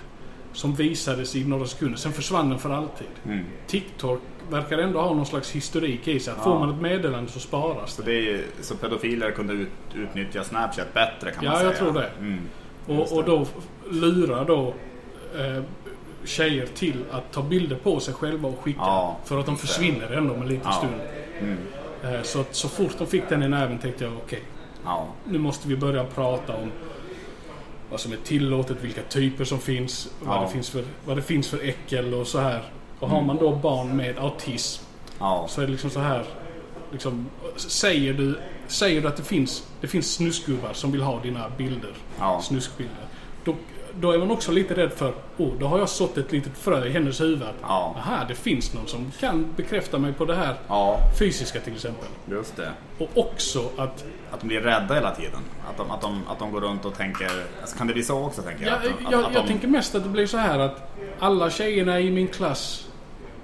[0.53, 1.98] som visades i några sekunder.
[1.98, 3.07] Sen försvann den för alltid.
[3.25, 3.44] Mm.
[3.66, 6.33] TikTok verkar ändå ha någon slags historik i sig.
[6.33, 6.59] Att Får Ja.
[6.59, 8.31] man ett meddelande så sparas Så, det.
[8.31, 11.70] är, så pedofiler kunde ut, utnyttja Snapchat bättre kan man Ja, säga.
[11.70, 12.11] jag tror det.
[12.18, 12.40] Mm.
[12.87, 13.46] Och, och då
[13.90, 14.74] lurar då
[15.38, 15.62] eh,
[16.24, 18.81] tjejer till att ta bilder på sig själva och skicka.
[18.81, 19.68] Ja, för att de just det.
[19.68, 20.72] försvinner ändå om en liten Ja.
[20.72, 20.94] stund.
[21.40, 21.59] Mm.
[22.16, 24.42] Eh, så, att så fort de fick den i näven tänkte jag okej,
[24.85, 25.07] Ja.
[25.24, 26.70] nu måste vi börja prata om
[27.90, 30.42] vad som är tillåtet, vilka typer som finns, vad, Ja.
[30.42, 32.62] det, finns för, vad det finns för äckel och så här.
[33.03, 34.85] Och har man då barn med autism
[35.19, 35.47] Ja.
[35.49, 36.25] så är det liksom så här.
[36.93, 41.49] Liksom, säger, du, säger du att det finns, det finns snuskgubbar som vill ha dina
[41.57, 42.41] bilder, Ja.
[42.43, 43.05] snuskbilder.
[43.45, 43.55] Då,
[43.95, 46.85] då är man också lite rädd för, oh, då har jag sått ett litet frö
[46.87, 47.43] i hennes huvud.
[47.43, 47.95] att, Ja.
[47.99, 52.09] Aha, det finns någon som kan bekräfta mig på det här ja, fysiska till exempel.
[52.31, 52.71] just det.
[52.99, 55.41] Och också att Att de blir rädda hela tiden.
[55.71, 57.31] Att de, att de, att de går runt och tänker...
[57.61, 58.73] Alltså, kan det bli så också tänker jag?
[58.73, 60.59] Jag, Att de- jag, att, att jag de, tänker mest att det blir så här
[60.59, 62.88] att alla tjejerna i min klass,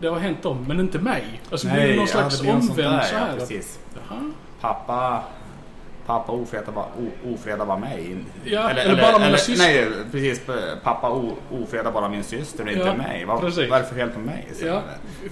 [0.00, 1.24] det har hänt dem, men inte mig.
[1.50, 3.28] Alltså blir det någon slags det omvänd där, så här.
[3.28, 3.78] Ja, precis.
[3.94, 4.20] Jaha.
[4.60, 5.22] Pappa...
[6.06, 8.16] Pappa ofredar bara, o- ofredar bara mig.
[8.44, 9.66] Ja, eller bara mina syster.
[9.66, 10.40] Nej, precis.
[10.82, 11.10] Pappa
[11.50, 13.24] ofredar bara min syster och inte Ja, mig.
[13.24, 13.70] Vad, precis.
[13.70, 14.48] vad är det för fel på mig?
[14.64, 14.82] Ja,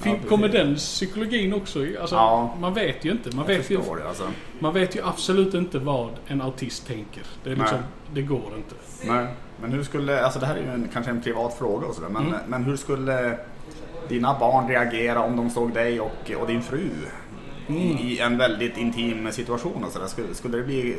[0.05, 1.79] Ja, kommer den psykologin också?
[2.01, 2.55] Alltså, Ja.
[2.61, 3.37] Man vet ju inte.
[3.37, 4.25] Man vet ju, det alltså.
[4.59, 7.23] man vet ju absolut inte vad en autist tänker.
[7.45, 7.87] Det, är liksom, Nej.
[8.15, 8.75] det går inte.
[9.13, 9.27] Nej,
[9.61, 12.09] men hur skulle, alltså det här är ju en, kanske en privat fråga och sådär,
[12.09, 12.39] men, Mm.
[12.47, 13.39] men hur skulle
[14.09, 16.89] dina barn reagera om de såg dig och, och din fru
[17.69, 17.83] Mm.
[17.83, 20.07] i, i en väldigt intim situation och sådär?
[20.07, 20.97] Skulle, skulle det bli,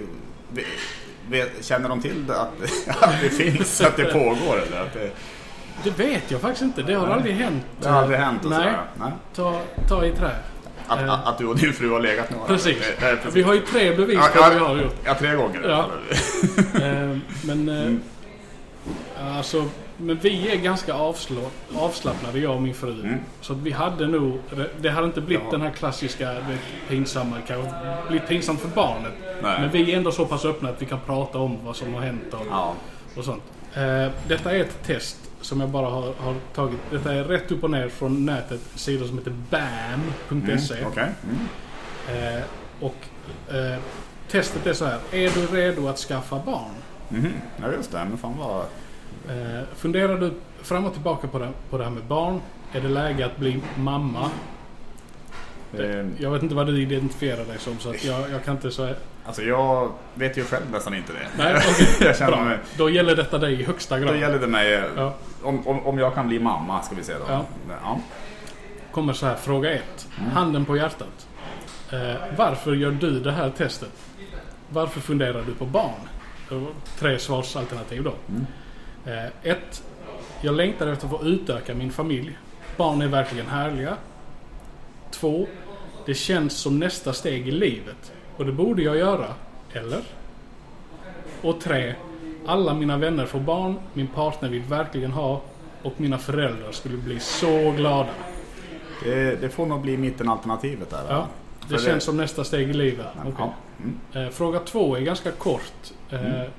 [1.62, 2.54] känner de till det, att,
[3.04, 4.82] att det finns, att det pågår eller?
[4.82, 5.12] Att det,
[5.84, 6.82] Det vet jag faktiskt inte.
[6.82, 7.64] Det har aldrig hänt.
[7.82, 8.74] det har aldrig hänt och Nej.
[9.00, 9.12] Nej.
[9.36, 10.32] Ta, ta i trä.
[10.88, 11.14] Att, Eh.
[11.14, 12.46] att, att du och din fru har legat några?
[12.48, 12.78] Precis.
[12.78, 13.36] Eh, precis.
[13.36, 14.68] Vi har ju tre bevis Ja, på vad vi ja.
[14.68, 14.96] har gjort.
[15.06, 15.62] Ja, tre gånger.
[15.70, 15.86] Ja.
[16.82, 18.02] Eh, men, eh, Mm.
[19.38, 19.66] alltså,
[19.98, 21.42] men vi är ganska avslå,
[21.76, 22.94] avslappnade, jag och min fru.
[23.02, 23.20] Mm.
[23.42, 24.40] Så att vi hade nog,
[24.82, 25.52] det hade inte blivit Ja.
[25.52, 27.74] den här klassiska vet, pinsamma, kanske
[28.10, 29.14] blivit pinsamt för barnet.
[29.42, 29.62] Nej.
[29.62, 32.02] Men vi är ändå så pass öppna att vi kan prata om vad som har
[32.02, 32.74] hänt och, Ja.
[33.18, 33.44] och sånt.
[33.74, 36.80] Eh, detta är ett test som jag bara har, har tagit.
[36.92, 38.60] Detta är rätt upp och ner från nätet.
[38.76, 40.74] Sidor som heter bam.se.
[40.74, 40.88] Mm.
[40.88, 41.08] Okej.
[41.24, 42.38] Mm.
[42.38, 42.44] Eh,
[42.80, 42.96] och
[43.56, 43.80] eh,
[44.32, 45.00] testet är så här.
[45.12, 46.72] Är du redo att skaffa barn?
[47.10, 47.34] Mhm.
[47.62, 48.06] Ja, just det.
[48.10, 48.66] Men fan vad...
[49.30, 52.42] Eh, funderar du fram och tillbaka på det, på det här med barn?
[52.74, 54.30] Är det läge att bli mamma?
[55.80, 58.72] Eh, Jag vet inte vad du identifierar dig som så att jag, jag kan inte
[58.72, 58.96] säga...
[59.26, 61.28] Alltså jag vet ju själv nästan inte det.
[61.44, 61.88] Nej, okej.
[62.08, 62.58] jag känner mig...
[62.78, 64.14] Då gäller detta dig i högsta grad.
[64.14, 65.14] Då gäller det mig, Ja.
[65.44, 67.26] om, om, om jag kan bli mamma ska vi se då.
[67.30, 67.46] Ja.
[67.84, 68.00] Ja.
[68.92, 70.08] Kommer så här, fråga ett.
[70.20, 70.32] Mm.
[70.32, 71.28] Handen på hjärtat.
[71.92, 73.92] Eh, varför gör du det här testet?
[74.70, 75.92] Varför funderar du på barn?
[76.50, 76.66] Det
[77.00, 78.14] tre svarsalternativ då.
[78.30, 78.46] Mm.
[79.08, 79.84] Eh, ett.
[80.42, 82.38] Jag längtar efter att få utöka min familj.
[82.78, 83.98] Barn är verkligen härliga.
[85.12, 85.48] Två.
[86.06, 88.14] Det känns som nästa steg i livet.
[88.38, 89.28] Och det borde jag göra.
[89.74, 90.02] Eller?
[91.42, 91.96] Och tre.
[92.46, 93.76] Alla mina vänner får barn.
[93.94, 95.42] Min partner vill verkligen ha.
[95.84, 98.10] Och mina föräldrar skulle bli så glada.
[99.04, 101.04] Det, det får nog bli mittenalternativet där.
[101.10, 101.28] Ja,
[101.70, 103.06] det För känns som nästa steg i livet.
[103.16, 103.22] Ja.
[103.34, 103.50] Okej.
[104.14, 104.26] Mm.
[104.28, 105.92] Eh, Fråga två är ganska kort.
[106.10, 106.50] eh, Mm.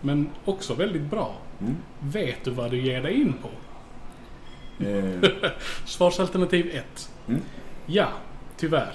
[0.00, 1.34] Men också väldigt bra.
[1.60, 1.76] Mm.
[2.00, 3.48] Vet du vad du ger dig in på?
[4.84, 5.30] Eh,
[5.84, 7.10] Svarsalternativ 1.
[7.28, 7.40] Mm.
[7.86, 8.08] Ja,
[8.56, 8.94] tyvärr.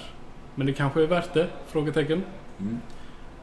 [0.56, 1.48] Men det kanske är värt det?
[1.68, 2.24] Frågetecken.
[2.60, 2.80] Mm.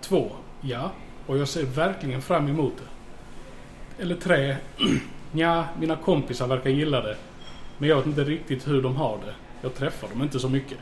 [0.01, 0.31] 2.
[0.61, 0.91] Ja,
[1.27, 4.03] och jag ser verkligen fram emot det.
[4.03, 4.57] Eller 3.
[5.33, 7.17] Ja, mina kompisar verkar gilla det.
[7.79, 9.35] Men jag vet inte riktigt hur de har det.
[9.63, 10.79] Jag träffar dem inte så mycket.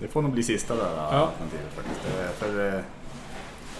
[0.00, 2.00] det får nog bli sista där alternativet faktiskt.
[2.38, 2.80] För, eh,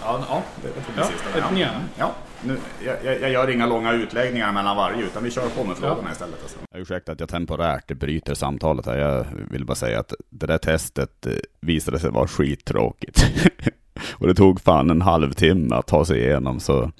[0.00, 1.28] ja, ja, det får bli Ja, sista.
[1.38, 1.70] ett ja.
[1.98, 2.12] Ja,
[2.46, 6.12] nu, jag, jag, gör inga långa utläggningar mellan varje utan vi kör på med frågorna
[6.12, 6.42] istället.
[6.42, 6.58] Alltså.
[6.74, 8.96] Ursäkta att jag temporärt bryter samtalet här.
[8.96, 13.26] Jag vill bara säga att det där testet eh, visade sig vara skittråkigt.
[14.12, 16.92] Och det tog fan en halvtimme att ta sig igenom så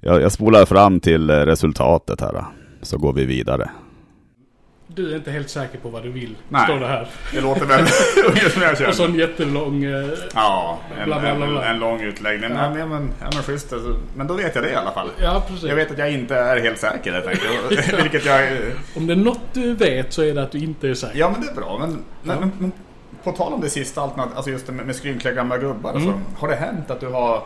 [0.00, 2.44] jag, jag spolar fram till eh, resultatet här.
[2.82, 3.70] Så går vi vidare.
[4.94, 6.64] Du är inte helt säker på vad du vill, Nej.
[6.64, 7.08] står det här.
[7.32, 7.80] Det låter väl
[8.26, 9.84] ungefär Och så en jättelång...
[9.84, 11.46] Eh, Ja, en, Bla, bla, bla.
[11.64, 12.50] En, en lång utläggning.
[12.50, 12.70] Ja.
[12.74, 13.72] Men, men, ja, men schysst.
[13.72, 13.96] alltså.
[14.16, 15.10] Men då vet jag det i alla fall.
[15.22, 15.64] ja, precis.
[15.68, 17.98] Jag vet att jag inte är helt säker helt enkelt.
[18.02, 18.48] Vilket jag...
[18.96, 21.18] Om det är något du vet så är det att du inte är säker.
[21.18, 21.78] Ja men det är bra.
[21.80, 22.40] Men, men, Ja.
[22.40, 22.72] men, men
[23.24, 25.90] på tal om det sista alternativet, alltså just det med, med skrynkliga gamla gubbar.
[25.90, 26.02] Mm.
[26.08, 27.42] Alltså, har det hänt att du har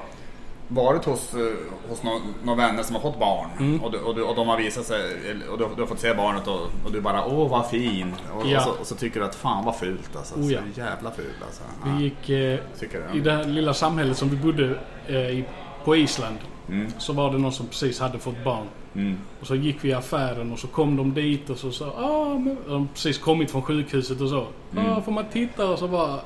[0.69, 1.41] varit hos, eh,
[1.89, 3.83] hos några nå vänner som har fått barn Mm.
[3.85, 5.03] och, du, och, du, och de har visat sig
[5.51, 8.47] och du, du har fått se barnet och, och du bara åh vad fin och,
[8.47, 8.57] Ja.
[8.59, 10.35] och, så, och så tycker du att fan vad fult alltså.
[10.35, 10.61] Oh, ja.
[10.75, 11.63] Så jävla fult alltså.
[11.85, 15.45] Vi Ja, gick eh, i det här lilla samhället som vi bodde eh, i,
[15.85, 16.37] på Island.
[16.69, 16.93] Mm.
[16.99, 18.67] Så var det någon som precis hade fått barn.
[18.95, 19.19] Mm.
[19.41, 22.39] Och så gick vi i affären och så kom de dit och så sa ah,
[22.39, 24.47] men, de precis kommit från sjukhuset och så.
[24.73, 24.93] Mm.
[24.93, 25.69] Ah, får man titta?
[25.71, 26.19] Och så bara...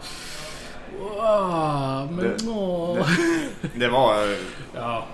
[1.00, 2.94] Wow, men Det- åh.
[2.96, 3.47] Det
[3.88, 4.36] var, eh,
[4.74, 5.06] Ja,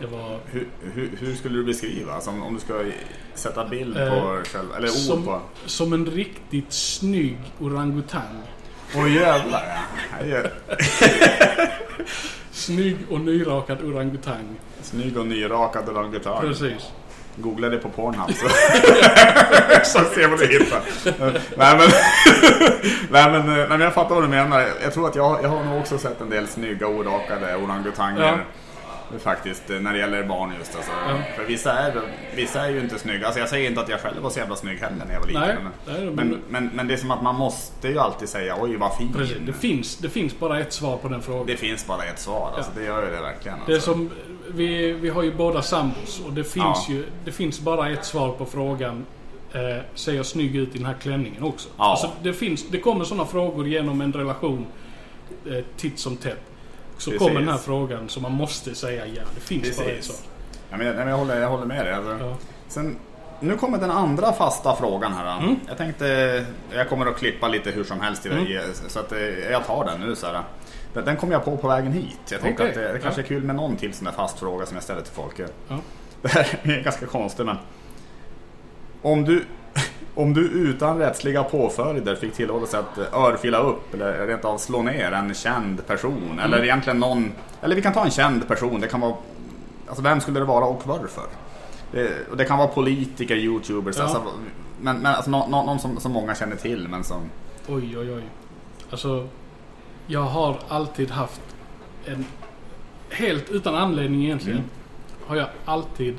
[0.00, 0.38] det var...
[0.46, 2.12] hur, hur, hur skulle du beskriva?
[2.12, 2.84] Alltså, om, om du ska
[3.34, 5.40] sätta bild på Eh, själv, eller ord som, på.
[5.66, 8.42] som en riktigt snygg orangutang.
[8.96, 9.78] Åh jävlar
[10.30, 10.42] ja.
[12.50, 14.56] Snygg och nyrakad orangutang.
[14.82, 16.40] Snygg och nyrakad orangutang.
[16.40, 16.92] Precis.
[17.36, 18.48] Googla det på Pornhub så,
[19.98, 20.80] så se vad du hittar.
[21.56, 21.88] nej, men,
[23.10, 24.64] nej, men, nej men jag fattar vad du menar.
[24.82, 28.20] Jag tror att jag, jag har nog också sett en del snygga orakade orangutanger.
[28.22, 28.36] Ja.
[29.18, 30.90] Faktiskt eh, när det gäller barn just alltså.
[31.08, 31.14] Ja.
[31.36, 32.00] För vissa är,
[32.36, 33.26] vissa är ju inte snygga.
[33.26, 35.26] Alltså jag säger inte att jag själv var så jävla snygg heller när jag var
[35.26, 35.42] liten.
[35.42, 35.72] Nej, men,
[36.04, 38.96] nej, men- men, men, det är som att man måste ju alltid säga oj vad
[38.96, 39.12] fin.
[39.16, 39.36] Precis.
[39.46, 41.46] Det, finns, det finns bara ett svar på den frågan.
[41.46, 42.52] Det finns bara ett svar.
[42.56, 43.58] Alltså, Det gör ju det verkligen.
[43.66, 43.92] Det är Alltså.
[43.92, 44.10] som,
[44.54, 46.94] vi, vi har ju båda sambos och det finns Ja.
[46.94, 49.06] ju det finns bara ett svar på frågan
[49.52, 49.60] eh,
[49.94, 51.68] Ser jag snygg ut i den här klänningen också?
[51.76, 51.84] Ja.
[51.84, 54.66] Alltså, det, finns, det kommer sådana frågor genom en relation
[55.46, 56.38] eh, titt som tätt.
[56.98, 57.26] Så Precis.
[57.28, 59.22] kommer den här frågan som man måste säga ja.
[59.34, 60.16] Det finns bara ett Precis.
[60.16, 60.26] svar.
[60.70, 61.94] Ja, men jag, jag, håller, jag håller med dig.
[61.94, 62.24] Alltså.
[62.24, 62.36] Ja.
[62.68, 62.96] Sen,
[63.42, 65.38] nu kommer den andra fasta frågan här.
[65.38, 65.56] Mm.
[65.68, 66.06] Jag tänkte,
[66.70, 68.60] jag kommer att klippa lite hur som helst i det, Mm.
[68.88, 69.18] så att eh,
[69.50, 70.16] jag tar den nu.
[70.16, 70.42] Så här.
[71.04, 72.18] Den, kom jag på på vägen hit.
[72.28, 72.68] Jag tänkte Okej.
[72.84, 73.24] att det, det kanske Ja.
[73.24, 75.40] är kul med någon till sån där fast fråga som jag ställer till folk.
[75.68, 75.76] Ja.
[76.22, 77.56] Det här är ganska konstigt men.
[79.02, 79.44] Om du,
[80.14, 84.82] om du utan rättsliga påföljder fick tillåtelse att eh, örfila upp eller rent av slå
[84.82, 86.22] ner en känd person.
[86.32, 86.38] Mm.
[86.38, 88.80] Eller egentligen någon, eller vi kan ta en känd person.
[88.80, 89.14] Det kan vara,
[89.88, 91.24] alltså vem skulle det vara och varför?
[91.92, 94.02] Det, och det kan vara politiker, youtubers, Ja.
[94.02, 94.22] alltså,
[94.80, 97.22] men, men alltså, nå, nå, någon som, som många känner till men som...
[97.68, 98.22] Oj, oj, oj.
[98.90, 99.28] Alltså,
[100.06, 101.40] jag har alltid haft
[102.06, 102.24] en...
[103.10, 104.58] Helt utan anledning egentligen.
[104.58, 104.70] Mm.
[105.26, 106.16] Har jag alltid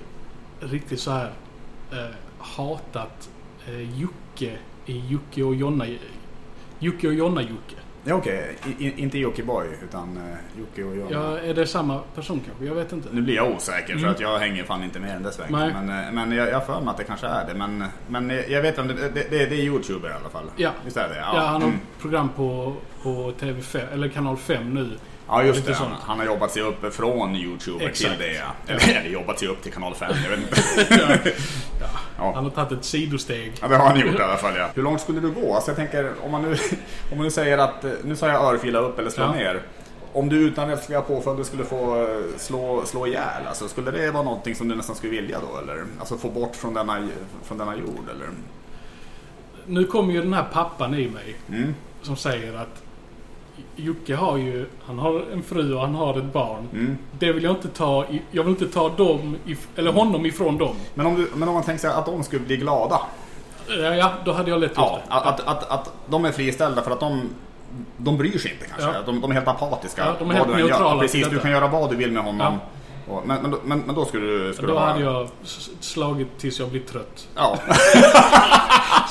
[0.60, 1.34] riktigt så här
[1.92, 3.30] eh, hatat
[3.68, 5.86] eh, Jocke i Jocke och Jonna...
[6.80, 7.76] Jocke och Jonna-Jocke.
[8.06, 11.10] Ja okej, i- inte Jockiboi utan uh, Jocke och Jonna.
[11.12, 12.66] Ja, är det samma person kanske?
[12.66, 13.10] Jag vet inte.
[13.12, 14.12] Nu blir jag osäker för Mm.
[14.12, 15.60] att jag hänger fan inte med i den där svängen.
[15.60, 15.74] Nej.
[15.74, 17.54] Men, eh, men jag har för mig att det kanske är det.
[17.54, 20.46] Men, men eh, jag vet om det, det, det, det är Youtuber i alla fall.
[20.56, 20.70] Ja.
[20.86, 21.16] Visst är det?
[21.18, 21.80] Ja, han har mm.
[22.02, 24.90] program på, på TV5, eller kanal 5 nu.
[25.28, 25.74] ja just det.
[25.74, 28.12] Han, han har jobbat sig upp från Youtuber Exakt.
[28.18, 28.34] till det.
[28.34, 28.42] Ja.
[28.68, 28.74] Ja.
[28.74, 30.14] Eller, eller jobbat sig upp till kanal 5.
[30.24, 31.32] Jag vet inte.
[31.80, 31.88] Ja.
[32.24, 32.32] Ja.
[32.36, 33.54] Han har tagit ett sidosteg.
[33.62, 34.70] Ja, det har han gjort i alla fall ja.
[34.76, 35.56] Hur långt skulle du gå?
[35.56, 36.52] Alltså jag tänker om man nu,
[37.12, 39.32] om man nu säger att, eh, nu sa jag örfila upp eller slå Ja.
[39.32, 39.62] ner.
[40.14, 42.08] Om du utan rättsliga påföljder skulle få eh,
[42.38, 45.58] slå, slå ihjäl, alltså, skulle det vara någonting som du nästan skulle vilja då?
[45.58, 45.84] Eller?
[46.00, 47.08] Alltså få bort från denna,
[47.44, 48.28] från denna jord eller?
[49.66, 51.36] Nu kommer ju den här pappan i mig.
[51.50, 52.84] Mm, som säger att
[53.76, 56.68] Jocke har ju, han har en fru och han har ett barn.
[56.74, 56.98] mm.
[57.20, 60.76] Det vill jag inte ta, jag vill inte ta dem, if, eller honom ifrån dem.
[60.94, 63.00] Men om, du, men om man tänker sig att de skulle bli glada.
[63.68, 65.16] Ja, ja då hade jag lätt Ja, gjort det.
[65.16, 67.30] att, att, att, att de är friställda för att de
[67.98, 68.98] de bryr sig inte kanske.
[68.98, 69.04] Ja.
[69.06, 70.06] De, de är helt apatiska.
[70.06, 72.60] Ja, de är helt neutrala Precis, du kan göra vad du vill med honom.
[73.08, 74.54] Och, men, men, då- men, men då skulle du...
[74.54, 75.30] Skulle Då ha- hade jag
[75.80, 77.28] slagit tills jag blir trött.
[77.36, 77.58] Ja.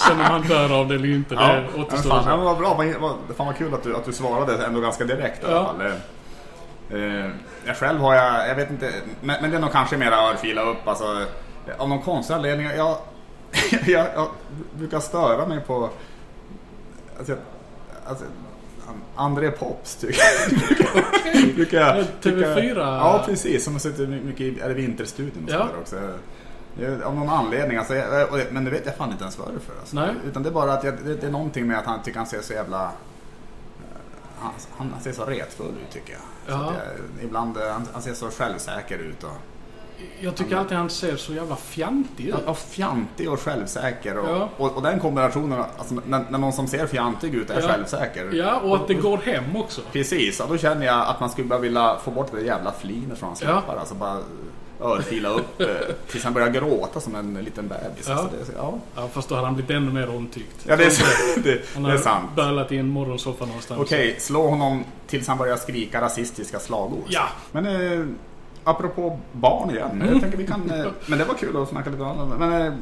[0.07, 2.31] Sen om han dör av det eller inte, Ja, det men återstår fan, se.
[2.31, 2.75] ja, men vad bra.
[3.01, 5.81] Vad, fan vad kul att du, att du svarade ändå ganska direkt i alla fall.
[6.91, 7.31] Eh,
[7.67, 10.63] jag själv har jag, jag vet inte, men, men det är nog kanske mera örfila
[10.63, 10.89] upp.
[10.89, 11.25] Alltså,
[11.79, 12.67] av någon konstig anledning.
[12.67, 12.97] Jag,
[13.87, 14.29] jag, jag
[14.75, 15.91] brukar störa mig på...
[17.19, 17.37] Alltså,
[18.09, 18.25] alltså,
[19.17, 21.55] André Pops tycker jag.
[21.55, 21.99] brukar jag.
[21.99, 22.77] Ja, tycker- TV4.
[22.79, 23.65] Ja, precis.
[23.65, 25.59] Som har suttit mycket i Vinterstudion och Ja.
[25.59, 25.97] sådär också.
[26.81, 29.73] Jag- Av någon anledning, alltså, jag, men det vet jag fan inte ens varför.
[29.81, 29.97] Alltså.
[29.97, 30.11] Nej.
[30.27, 32.27] Utan det är bara att jag, det, det är någonting med att han tycker han
[32.27, 32.83] ser så jävla...
[32.85, 32.91] eh,
[34.77, 36.23] Han, han ser så retfull ut tycker jag.
[36.59, 36.73] Ja.
[37.19, 39.25] jag ibland, eh, han, han ser så självsäker ut.
[39.25, 39.31] Och,
[40.21, 42.35] Jag tycker alltid han ser så jävla fjantig ut.
[42.47, 44.19] och fjantig och självsäker.
[44.19, 44.49] Och, Ja.
[44.57, 47.69] och, och den kombinationen, alltså, när, när någon som ser fjantig ut är Ja.
[47.69, 48.31] självsäker.
[48.33, 49.81] Ja, och att det går hem också.
[49.93, 53.19] Precis, och då känner jag att man skulle bara vilja få bort det jävla flinet
[53.19, 53.55] från hans Ja.
[53.55, 53.77] läppar.
[53.77, 54.19] Alltså bara
[54.81, 55.67] örfila upp eh,
[56.11, 58.09] tills han börjar gråta som en liten bebis.
[58.09, 58.15] Ja.
[58.15, 58.79] Alltså det, ja.
[58.97, 60.57] Ja, fast då hade han blivit ännu mer omtyckt.
[60.67, 62.31] ja, det är, det, Han det är har sant.
[62.37, 63.81] bölat i en morgonsoffa någonstans.
[63.81, 67.05] Okej, slå honom tills han börjar skrika rasistiska slagord.
[67.09, 67.25] Ja.
[67.53, 68.07] Men eh,
[68.65, 69.91] apropå barn igen.
[69.93, 70.09] Mm.
[70.13, 72.29] Jag tänker vi kan, eh, men det var kul att snacka lite om.
[72.39, 72.73] Men eh,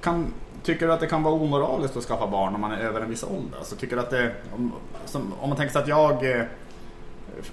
[0.00, 0.26] kan,
[0.62, 3.10] tycker du att det kan vara omoraliskt att skaffa barn om man är över en
[3.10, 3.58] viss ålder?
[3.58, 4.72] Alltså, tycker du att det, om,
[5.04, 6.42] som, om man tänker sig att jag, eh,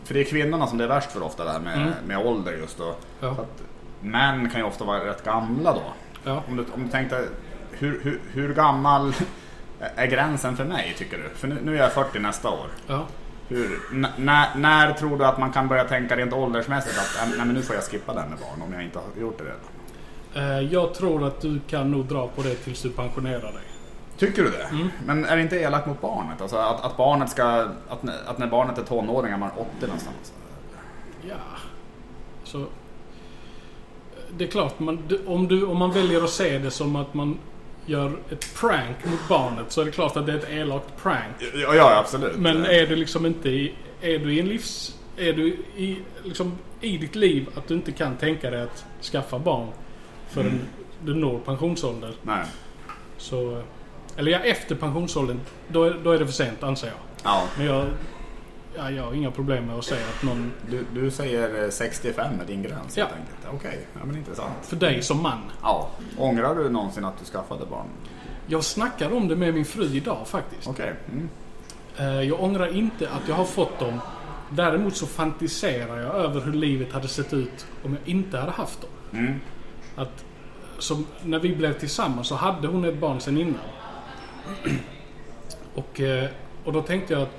[0.04, 1.92] För det är kvinnorna som det är värst för ofta det här med, Mm.
[2.08, 2.94] med ålder just då.
[3.20, 3.30] Ja.
[3.32, 3.62] Att
[4.02, 5.82] män kan ju ofta vara rätt gamla då.
[6.24, 6.44] Ja.
[6.48, 7.26] Om du, om du tänkte,
[7.72, 9.14] hur, hur, hur gammal
[9.96, 11.30] är gränsen för mig tycker du?
[11.36, 12.68] För nu, nu är jag 40 nästa år.
[12.88, 13.06] Ja.
[13.50, 13.80] Hur,
[14.18, 17.56] när, när tror du att man kan börja tänka rent åldersmässigt att äh, nej, men
[17.56, 20.60] nu får jag skippa den med barn om jag inte har gjort det redan?
[20.60, 23.64] Eh, Jag tror att du kan nog dra på det tills du pensionerar dig.
[24.18, 24.64] Tycker du det?
[24.72, 24.88] Mm.
[25.06, 26.42] Men är det inte elakt mot barnet?
[26.42, 27.46] Alltså att, att barnet ska,
[27.90, 30.34] att, att när barnet är tonåring är man 80 någonstans?
[31.22, 31.36] Ja.
[32.44, 32.66] Så...
[34.38, 37.38] Det är klart, man, om, du, om man väljer att se det som att man
[37.90, 41.36] gör ett prank mot barnet så är det klart att det är ett elakt prank.
[41.54, 42.38] Ja, ja absolut.
[42.38, 44.96] Men är du liksom inte i, är du i en livs...
[45.18, 49.40] Är du i, liksom, i ditt liv att du inte kan tänka dig att skaffa
[49.40, 49.68] barn
[50.30, 50.62] förrän
[51.06, 52.14] du når pensionsålder.
[52.22, 52.46] Nej.
[53.18, 53.62] Så...
[54.18, 56.98] Eller ja, efter pensionsåldern, då då är det för sent anser jag.
[57.24, 57.86] Ja, Men jag...
[58.78, 60.52] Ja, jag har inga problem med att säga att någon...
[60.70, 63.06] du, du säger eh, 65 är din gräns Ja.
[63.06, 63.38] helt enkelt.
[63.54, 64.54] Okej, ja, men intressant.
[64.66, 65.40] För dig som man.
[65.62, 65.90] Ja.
[66.18, 67.86] Ångrar du någonsin att du skaffade barn?
[68.48, 70.68] Jag snackade om det med min fru idag faktiskt.
[70.68, 70.94] Okej.
[71.12, 71.30] Mm.
[71.98, 74.00] Eh, Jag ångrar inte att jag har fått dem.
[74.52, 78.82] Däremot så fantiserar jag över hur livet hade sett ut om jag inte hade haft
[78.82, 78.90] dem.
[79.20, 79.40] Mm.
[79.96, 80.26] Att,
[80.80, 83.56] som, när vi blev tillsammans så hade hon ett barn sedan innan.
[85.76, 86.30] Och, eh,
[86.64, 87.36] och då tänkte jag att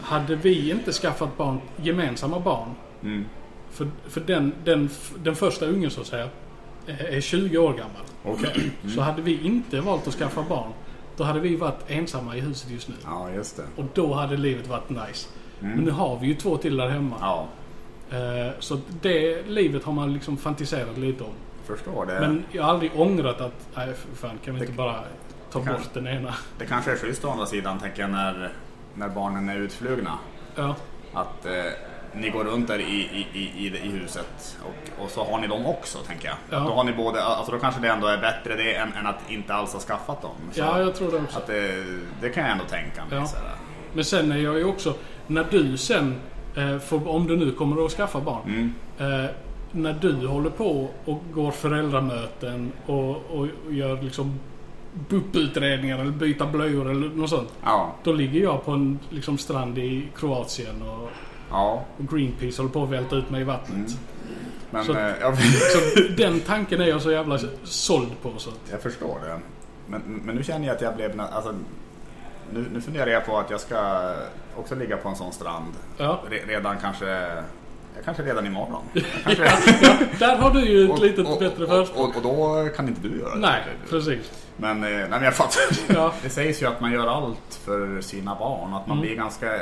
[0.00, 2.68] hade vi inte skaffat barn, gemensamma barn.
[3.02, 3.24] Mm.
[3.70, 4.90] För, för den, den,
[5.22, 6.28] den första ungen så att säga
[6.86, 8.02] är är 20 år gammal.
[8.24, 8.70] Okej.
[8.94, 10.70] Så hade vi inte valt att skaffa barn.
[11.16, 12.94] Då hade vi varit ensamma i huset just nu.
[13.04, 13.62] Ja, just det.
[13.76, 15.28] Och då hade livet varit nice.
[15.60, 15.74] Mm.
[15.74, 17.16] Men nu har vi ju två till där hemma.
[17.20, 17.46] Ja,
[18.10, 21.30] Eh, Så det livet har man liksom fantiserat lite om.
[21.66, 22.20] förstår det.
[22.20, 25.00] Men jag har aldrig ångrat att, nej fan kan vi inte Det- bara
[25.50, 26.34] ta det kan- bort den ena.
[26.58, 28.52] Det kanske är schysst å andra sidan, tänker jag, när,
[28.98, 30.18] när barnen är utflugna.
[30.54, 30.76] Ja,
[31.12, 31.52] Att eh,
[32.12, 35.66] ni går runt där i, i, i, i, huset och, och så har ni dem
[35.66, 36.36] också, tänker jag.
[36.50, 36.64] Ja.
[36.64, 39.30] Då har ni både, alltså då kanske det ändå är bättre det än, än att
[39.30, 40.30] inte alls ha skaffat dem.
[40.52, 41.38] Så ja jag tror det också.
[41.38, 41.84] att det,
[42.20, 43.18] det kan jag ändå tänka mig.
[43.18, 43.26] Ja.
[43.26, 43.54] sådär.
[43.92, 44.94] Men sen är jag ju också,
[45.26, 46.20] när du sen,
[46.56, 48.42] eh, får, om du nu kommer att skaffa barn.
[48.46, 49.24] Mm.
[49.24, 49.30] Eh,
[49.72, 54.40] när du håller på och går föräldramöten och, och gör liksom
[55.08, 57.48] BUP-utredningar eller byta blöjor eller något sånt.
[57.64, 61.08] Ja, Då ligger jag på en liksom, strand i Kroatien och,
[61.50, 61.84] ja.
[61.98, 63.98] och Greenpeace håller på att välta ut mig i vattnet.
[64.70, 68.32] Men Så- eh, jag, Så den tanken är jag så jävla såld på.
[68.36, 69.40] Så att, jag förstår det.
[69.86, 71.20] Men, men nu känner jag att jag blev...
[71.20, 71.54] Alltså,
[72.52, 74.12] nu, nu funderar jag på att jag ska
[74.56, 75.72] också ligga på en sån strand.
[75.98, 76.20] ja.
[76.30, 77.32] Re, redan kanske...
[77.98, 78.82] Jag kanske redan imorgon.
[78.92, 79.04] Jag
[79.36, 79.44] Kanske,
[79.82, 82.10] ja, där har du ju ett Och- litet och- bättre försprång.
[82.10, 83.40] och, och då kan inte du göra det.
[83.40, 84.32] Nej, precis.
[84.56, 85.60] Men, eh, nej, men jag fattar.
[85.94, 86.12] Ja.
[86.22, 88.74] Det sägs ju att man gör allt för sina barn.
[88.74, 89.00] Att man Mm.
[89.08, 89.52] blir ganska...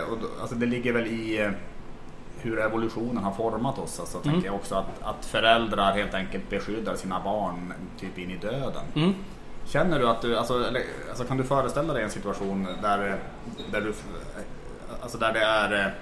[0.40, 1.50] Alltså det ligger väl i eh,
[2.40, 4.00] hur evolutionen har format oss.
[4.00, 4.30] Alltså, Mm.
[4.32, 8.82] tänker jag också att, att föräldrar helt enkelt beskyddar sina barn typ in i döden.
[8.94, 9.14] Mm.
[9.64, 13.16] Känner du att du, alltså, eller, alltså kan du föreställa dig en situation där,
[13.72, 13.94] där du,
[15.02, 15.92] alltså där det är, eh,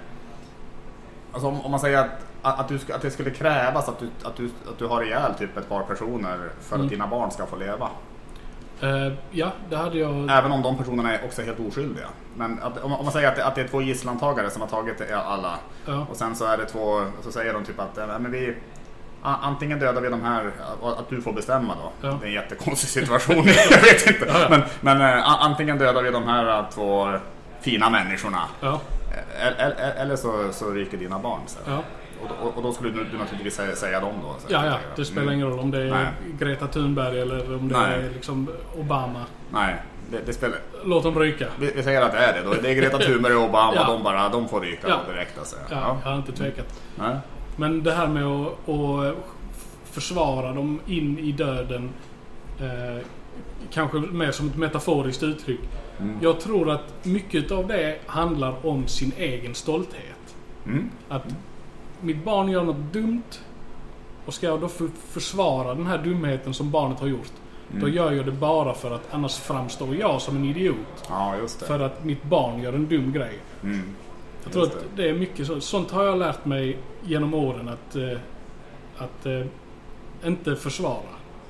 [1.35, 4.35] alltså om, om man säger att, att, du, att det skulle krävas att du, att,
[4.35, 6.85] du, att du har ihjäl typ ett par personer för Mm.
[6.85, 7.89] att dina barn ska få leva.
[8.81, 10.29] Eh, ja, det hade jag...
[10.31, 12.07] Även om de personerna är också helt oskyldiga.
[12.35, 15.11] Men att, om, man- säger att det, att det är två gisslantagare som har tagit
[15.25, 16.05] alla Ja.
[16.09, 18.55] och sen så är det två, så säger de typ att eh, men vi,
[19.21, 20.51] antingen dödar vi de här,
[20.83, 22.07] att du får bestämma då.
[22.07, 22.17] Ja.
[22.21, 23.35] Det är en jättekonstig situation,
[23.71, 24.25] jag vet inte.
[24.27, 24.47] Ja.
[24.49, 27.13] Men, men eh, antingen dödar vi de här två
[27.61, 28.41] fina människorna
[29.35, 31.41] eller, eller så, så ryker dina barn.
[31.47, 31.59] Så.
[31.67, 31.83] ja.
[32.23, 34.35] Och, och, och då skulle du, du naturligtvis säga, säga dem då.
[34.39, 34.53] Så.
[34.53, 34.77] ja, ja.
[34.95, 36.07] Det spelar ingen roll om det är Nej.
[36.39, 37.99] Greta Thunberg eller om det Nej.
[37.99, 39.21] är liksom Obama.
[39.51, 39.75] Nej,
[40.11, 40.57] det, det spelar...
[40.85, 41.45] Låt dem ryka.
[41.59, 42.53] Vi, vi säger att det är det då.
[42.61, 43.87] Det är Greta Thunberg och Obama, Ja.
[43.87, 44.99] de, bara, de får ryka Ja.
[45.13, 45.37] direkt.
[45.39, 45.55] Alltså.
[45.69, 46.81] Ja, jag har inte tvekat.
[46.95, 47.15] Nej.
[47.57, 49.15] Men det här med att, att
[49.91, 51.89] försvara dem in i döden.
[52.59, 53.05] Eh,
[53.73, 55.59] kanske mer som ett metaforiskt uttryck.
[55.99, 56.17] Mm.
[56.21, 60.35] Jag tror att mycket av det handlar om sin egen stolthet.
[60.65, 60.89] Mm.
[61.09, 61.35] Att
[62.01, 63.23] mitt barn gör något dumt
[64.25, 67.31] och ska jag då för- försvara den här dumheten som barnet har gjort.
[67.71, 67.93] Då Mm.
[67.93, 70.75] gör jag det bara för att annars framstår jag som en idiot.
[71.09, 71.33] Ja.
[71.67, 73.39] För att mitt barn gör en dum grej.
[73.63, 73.81] Mm.
[74.43, 75.61] Jag tror att det är mycket så.
[75.61, 78.17] Sånt har jag lärt mig genom åren att, eh,
[78.97, 79.45] att eh,
[80.25, 80.99] inte försvara.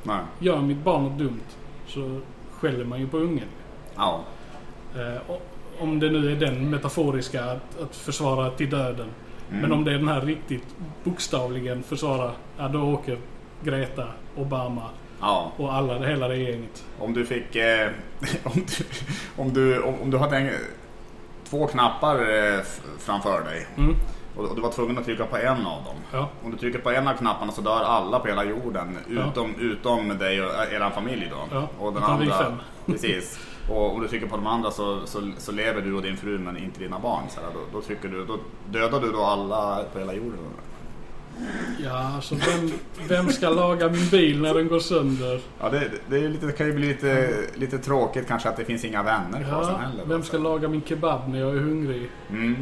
[0.03, 0.19] Nej.
[0.39, 1.41] Gör mitt barn något dumt
[1.87, 2.19] så
[2.51, 3.47] skäller man ju på ungen.
[3.95, 4.19] Ja.
[4.95, 5.35] Eh,
[5.79, 9.07] om det nu är den metaforiska att, att försvara till döden.
[9.49, 9.61] Mm.
[9.61, 13.17] Men om det är den här riktigt bokstavligen försvara, ja då åker
[13.63, 14.89] Greta, Obama
[15.21, 15.51] ja.
[15.57, 16.85] och alla, hela det gänget.
[16.99, 17.55] Om du fick...
[17.55, 17.89] Eh,
[18.43, 18.83] om, du,
[19.37, 20.49] om, du, om, du hade en,
[21.49, 22.61] två knappar eh,
[22.99, 23.67] framför dig.
[23.77, 23.95] Mm.
[24.35, 25.95] Och du var tvungen att trycka på en av dem.
[26.11, 26.29] Ja.
[26.43, 28.97] Om du trycker på en av knapparna så dör alla på hela jorden.
[29.09, 29.29] Ja.
[29.29, 31.67] Utom, utom dig och äh, er familj då.
[31.79, 32.53] Och den vi andra, fem.
[32.85, 33.39] Precis.
[33.69, 36.39] Och om du trycker på de andra så, så, så lever du och din fru
[36.39, 37.23] men inte dina barn.
[37.29, 38.37] Så här, då, då, trycker du, då
[38.71, 40.39] dödar du då alla på hela jorden.
[41.83, 42.71] Ja, alltså vem,
[43.07, 45.41] vem ska laga min bil när den går sönder?
[45.59, 48.65] Ja, det, det, är lite, det kan ju bli lite, lite tråkigt kanske att det
[48.65, 50.05] finns inga vänner kvar Ja, sen heller.
[50.05, 52.09] vem ska laga min kebab när jag är hungrig?
[52.29, 52.55] Mm.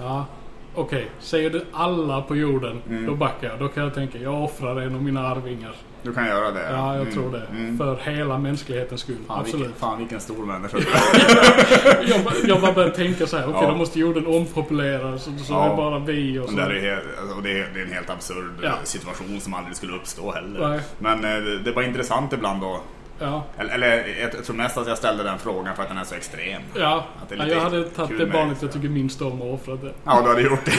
[0.00, 0.26] Ja,
[0.74, 1.10] okej.
[1.18, 3.06] Säger du alla på jorden, Mm.
[3.06, 3.58] då backar jag.
[3.58, 5.74] Då kan jag tänka, jag offrar en av mina arvingar.
[6.02, 6.62] Du kan göra det?
[6.70, 7.42] Ja, jag Mm, tror det.
[7.50, 7.78] Mm.
[7.78, 9.16] För hela mänsklighetens skull.
[9.28, 9.60] Fan, Absolut.
[9.66, 10.84] vilken, fan vilken stor människa du
[12.10, 13.70] jag, bara- jag bara började tänka så här, okej Ja.
[13.70, 15.22] då måste jorden ompopuleras.
[15.24, 15.64] Så, så Ja.
[15.66, 16.56] är det bara vi och så.
[16.56, 18.72] Det, är, alltså, och det, är, det är en helt absurd Ja.
[18.84, 20.68] situation som aldrig skulle uppstå heller.
[20.68, 20.80] Nej.
[20.98, 22.80] Men eh, det, var intressant ibland då.
[23.18, 26.04] Ja, Eller, eller jag, tror mest att jag ställde den frågan för att den är
[26.04, 26.62] så extrem.
[26.74, 27.04] ja.
[27.22, 29.80] Att det är ja jag hade tagit det barnet jag tycker minst om och offrat
[29.82, 29.92] det.
[30.04, 30.72] Ja, du hade gjort det.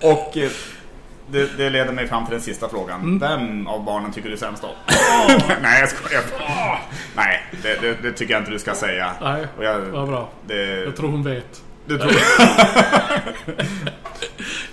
[0.08, 0.50] och eh,
[1.32, 3.00] det, det leder mig fram till den sista frågan.
[3.00, 3.18] Mm.
[3.18, 4.70] Vem av barnen tycker du sämst om?
[5.62, 6.22] Nej, jag skojar.
[7.16, 9.12] Nej, det, det, det tycker jag inte du ska säga.
[9.20, 10.28] Nej, Och jag, vad bra.
[10.84, 11.62] Jag tror hon vet.
[11.86, 12.12] du tror,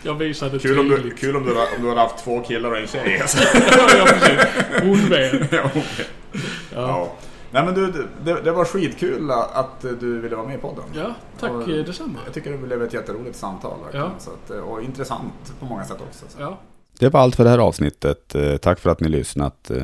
[0.03, 1.19] Jag visade kul om du, tydligt.
[1.19, 3.19] kul om du, har- om du har haft två killar och en tjej.
[3.21, 3.37] Alltså.
[3.97, 4.39] ja, precis.
[4.81, 5.51] Hon vet.
[5.51, 5.69] Ja.
[6.75, 7.13] Ja.
[7.51, 10.83] Nej men du, det, det var skitkul att du ville vara med i podden.
[10.95, 12.19] Ja, tack Och- eh, detsamma.
[12.25, 13.77] Jag tycker det blev ett jätteroligt samtal.
[13.93, 14.11] Ja.
[14.19, 16.25] Så att, och intressant på många sätt också.
[16.29, 16.41] Så.
[16.41, 16.57] Ja.
[16.99, 18.35] Det var allt för det här avsnittet.
[18.35, 19.69] Eh, Tack för att ni lyssnat.
[19.71, 19.83] Eh,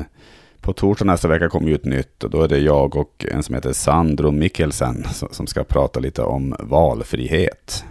[0.60, 3.42] På torsdag nästa vecka kommer ju ett nytt och då är det jag och en
[3.42, 7.84] som heter Sandro Mikkelsen som- som ska prata lite om valfrihet.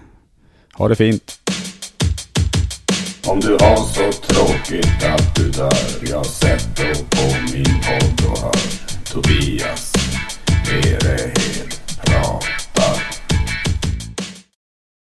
[0.74, 1.40] Ha det fint!
[3.28, 5.74] Om du har så tråkigt att du dör
[6.12, 8.52] Jag sätter på min podd och hör
[9.16, 9.94] Tobias
[10.72, 12.42] är det helt bra?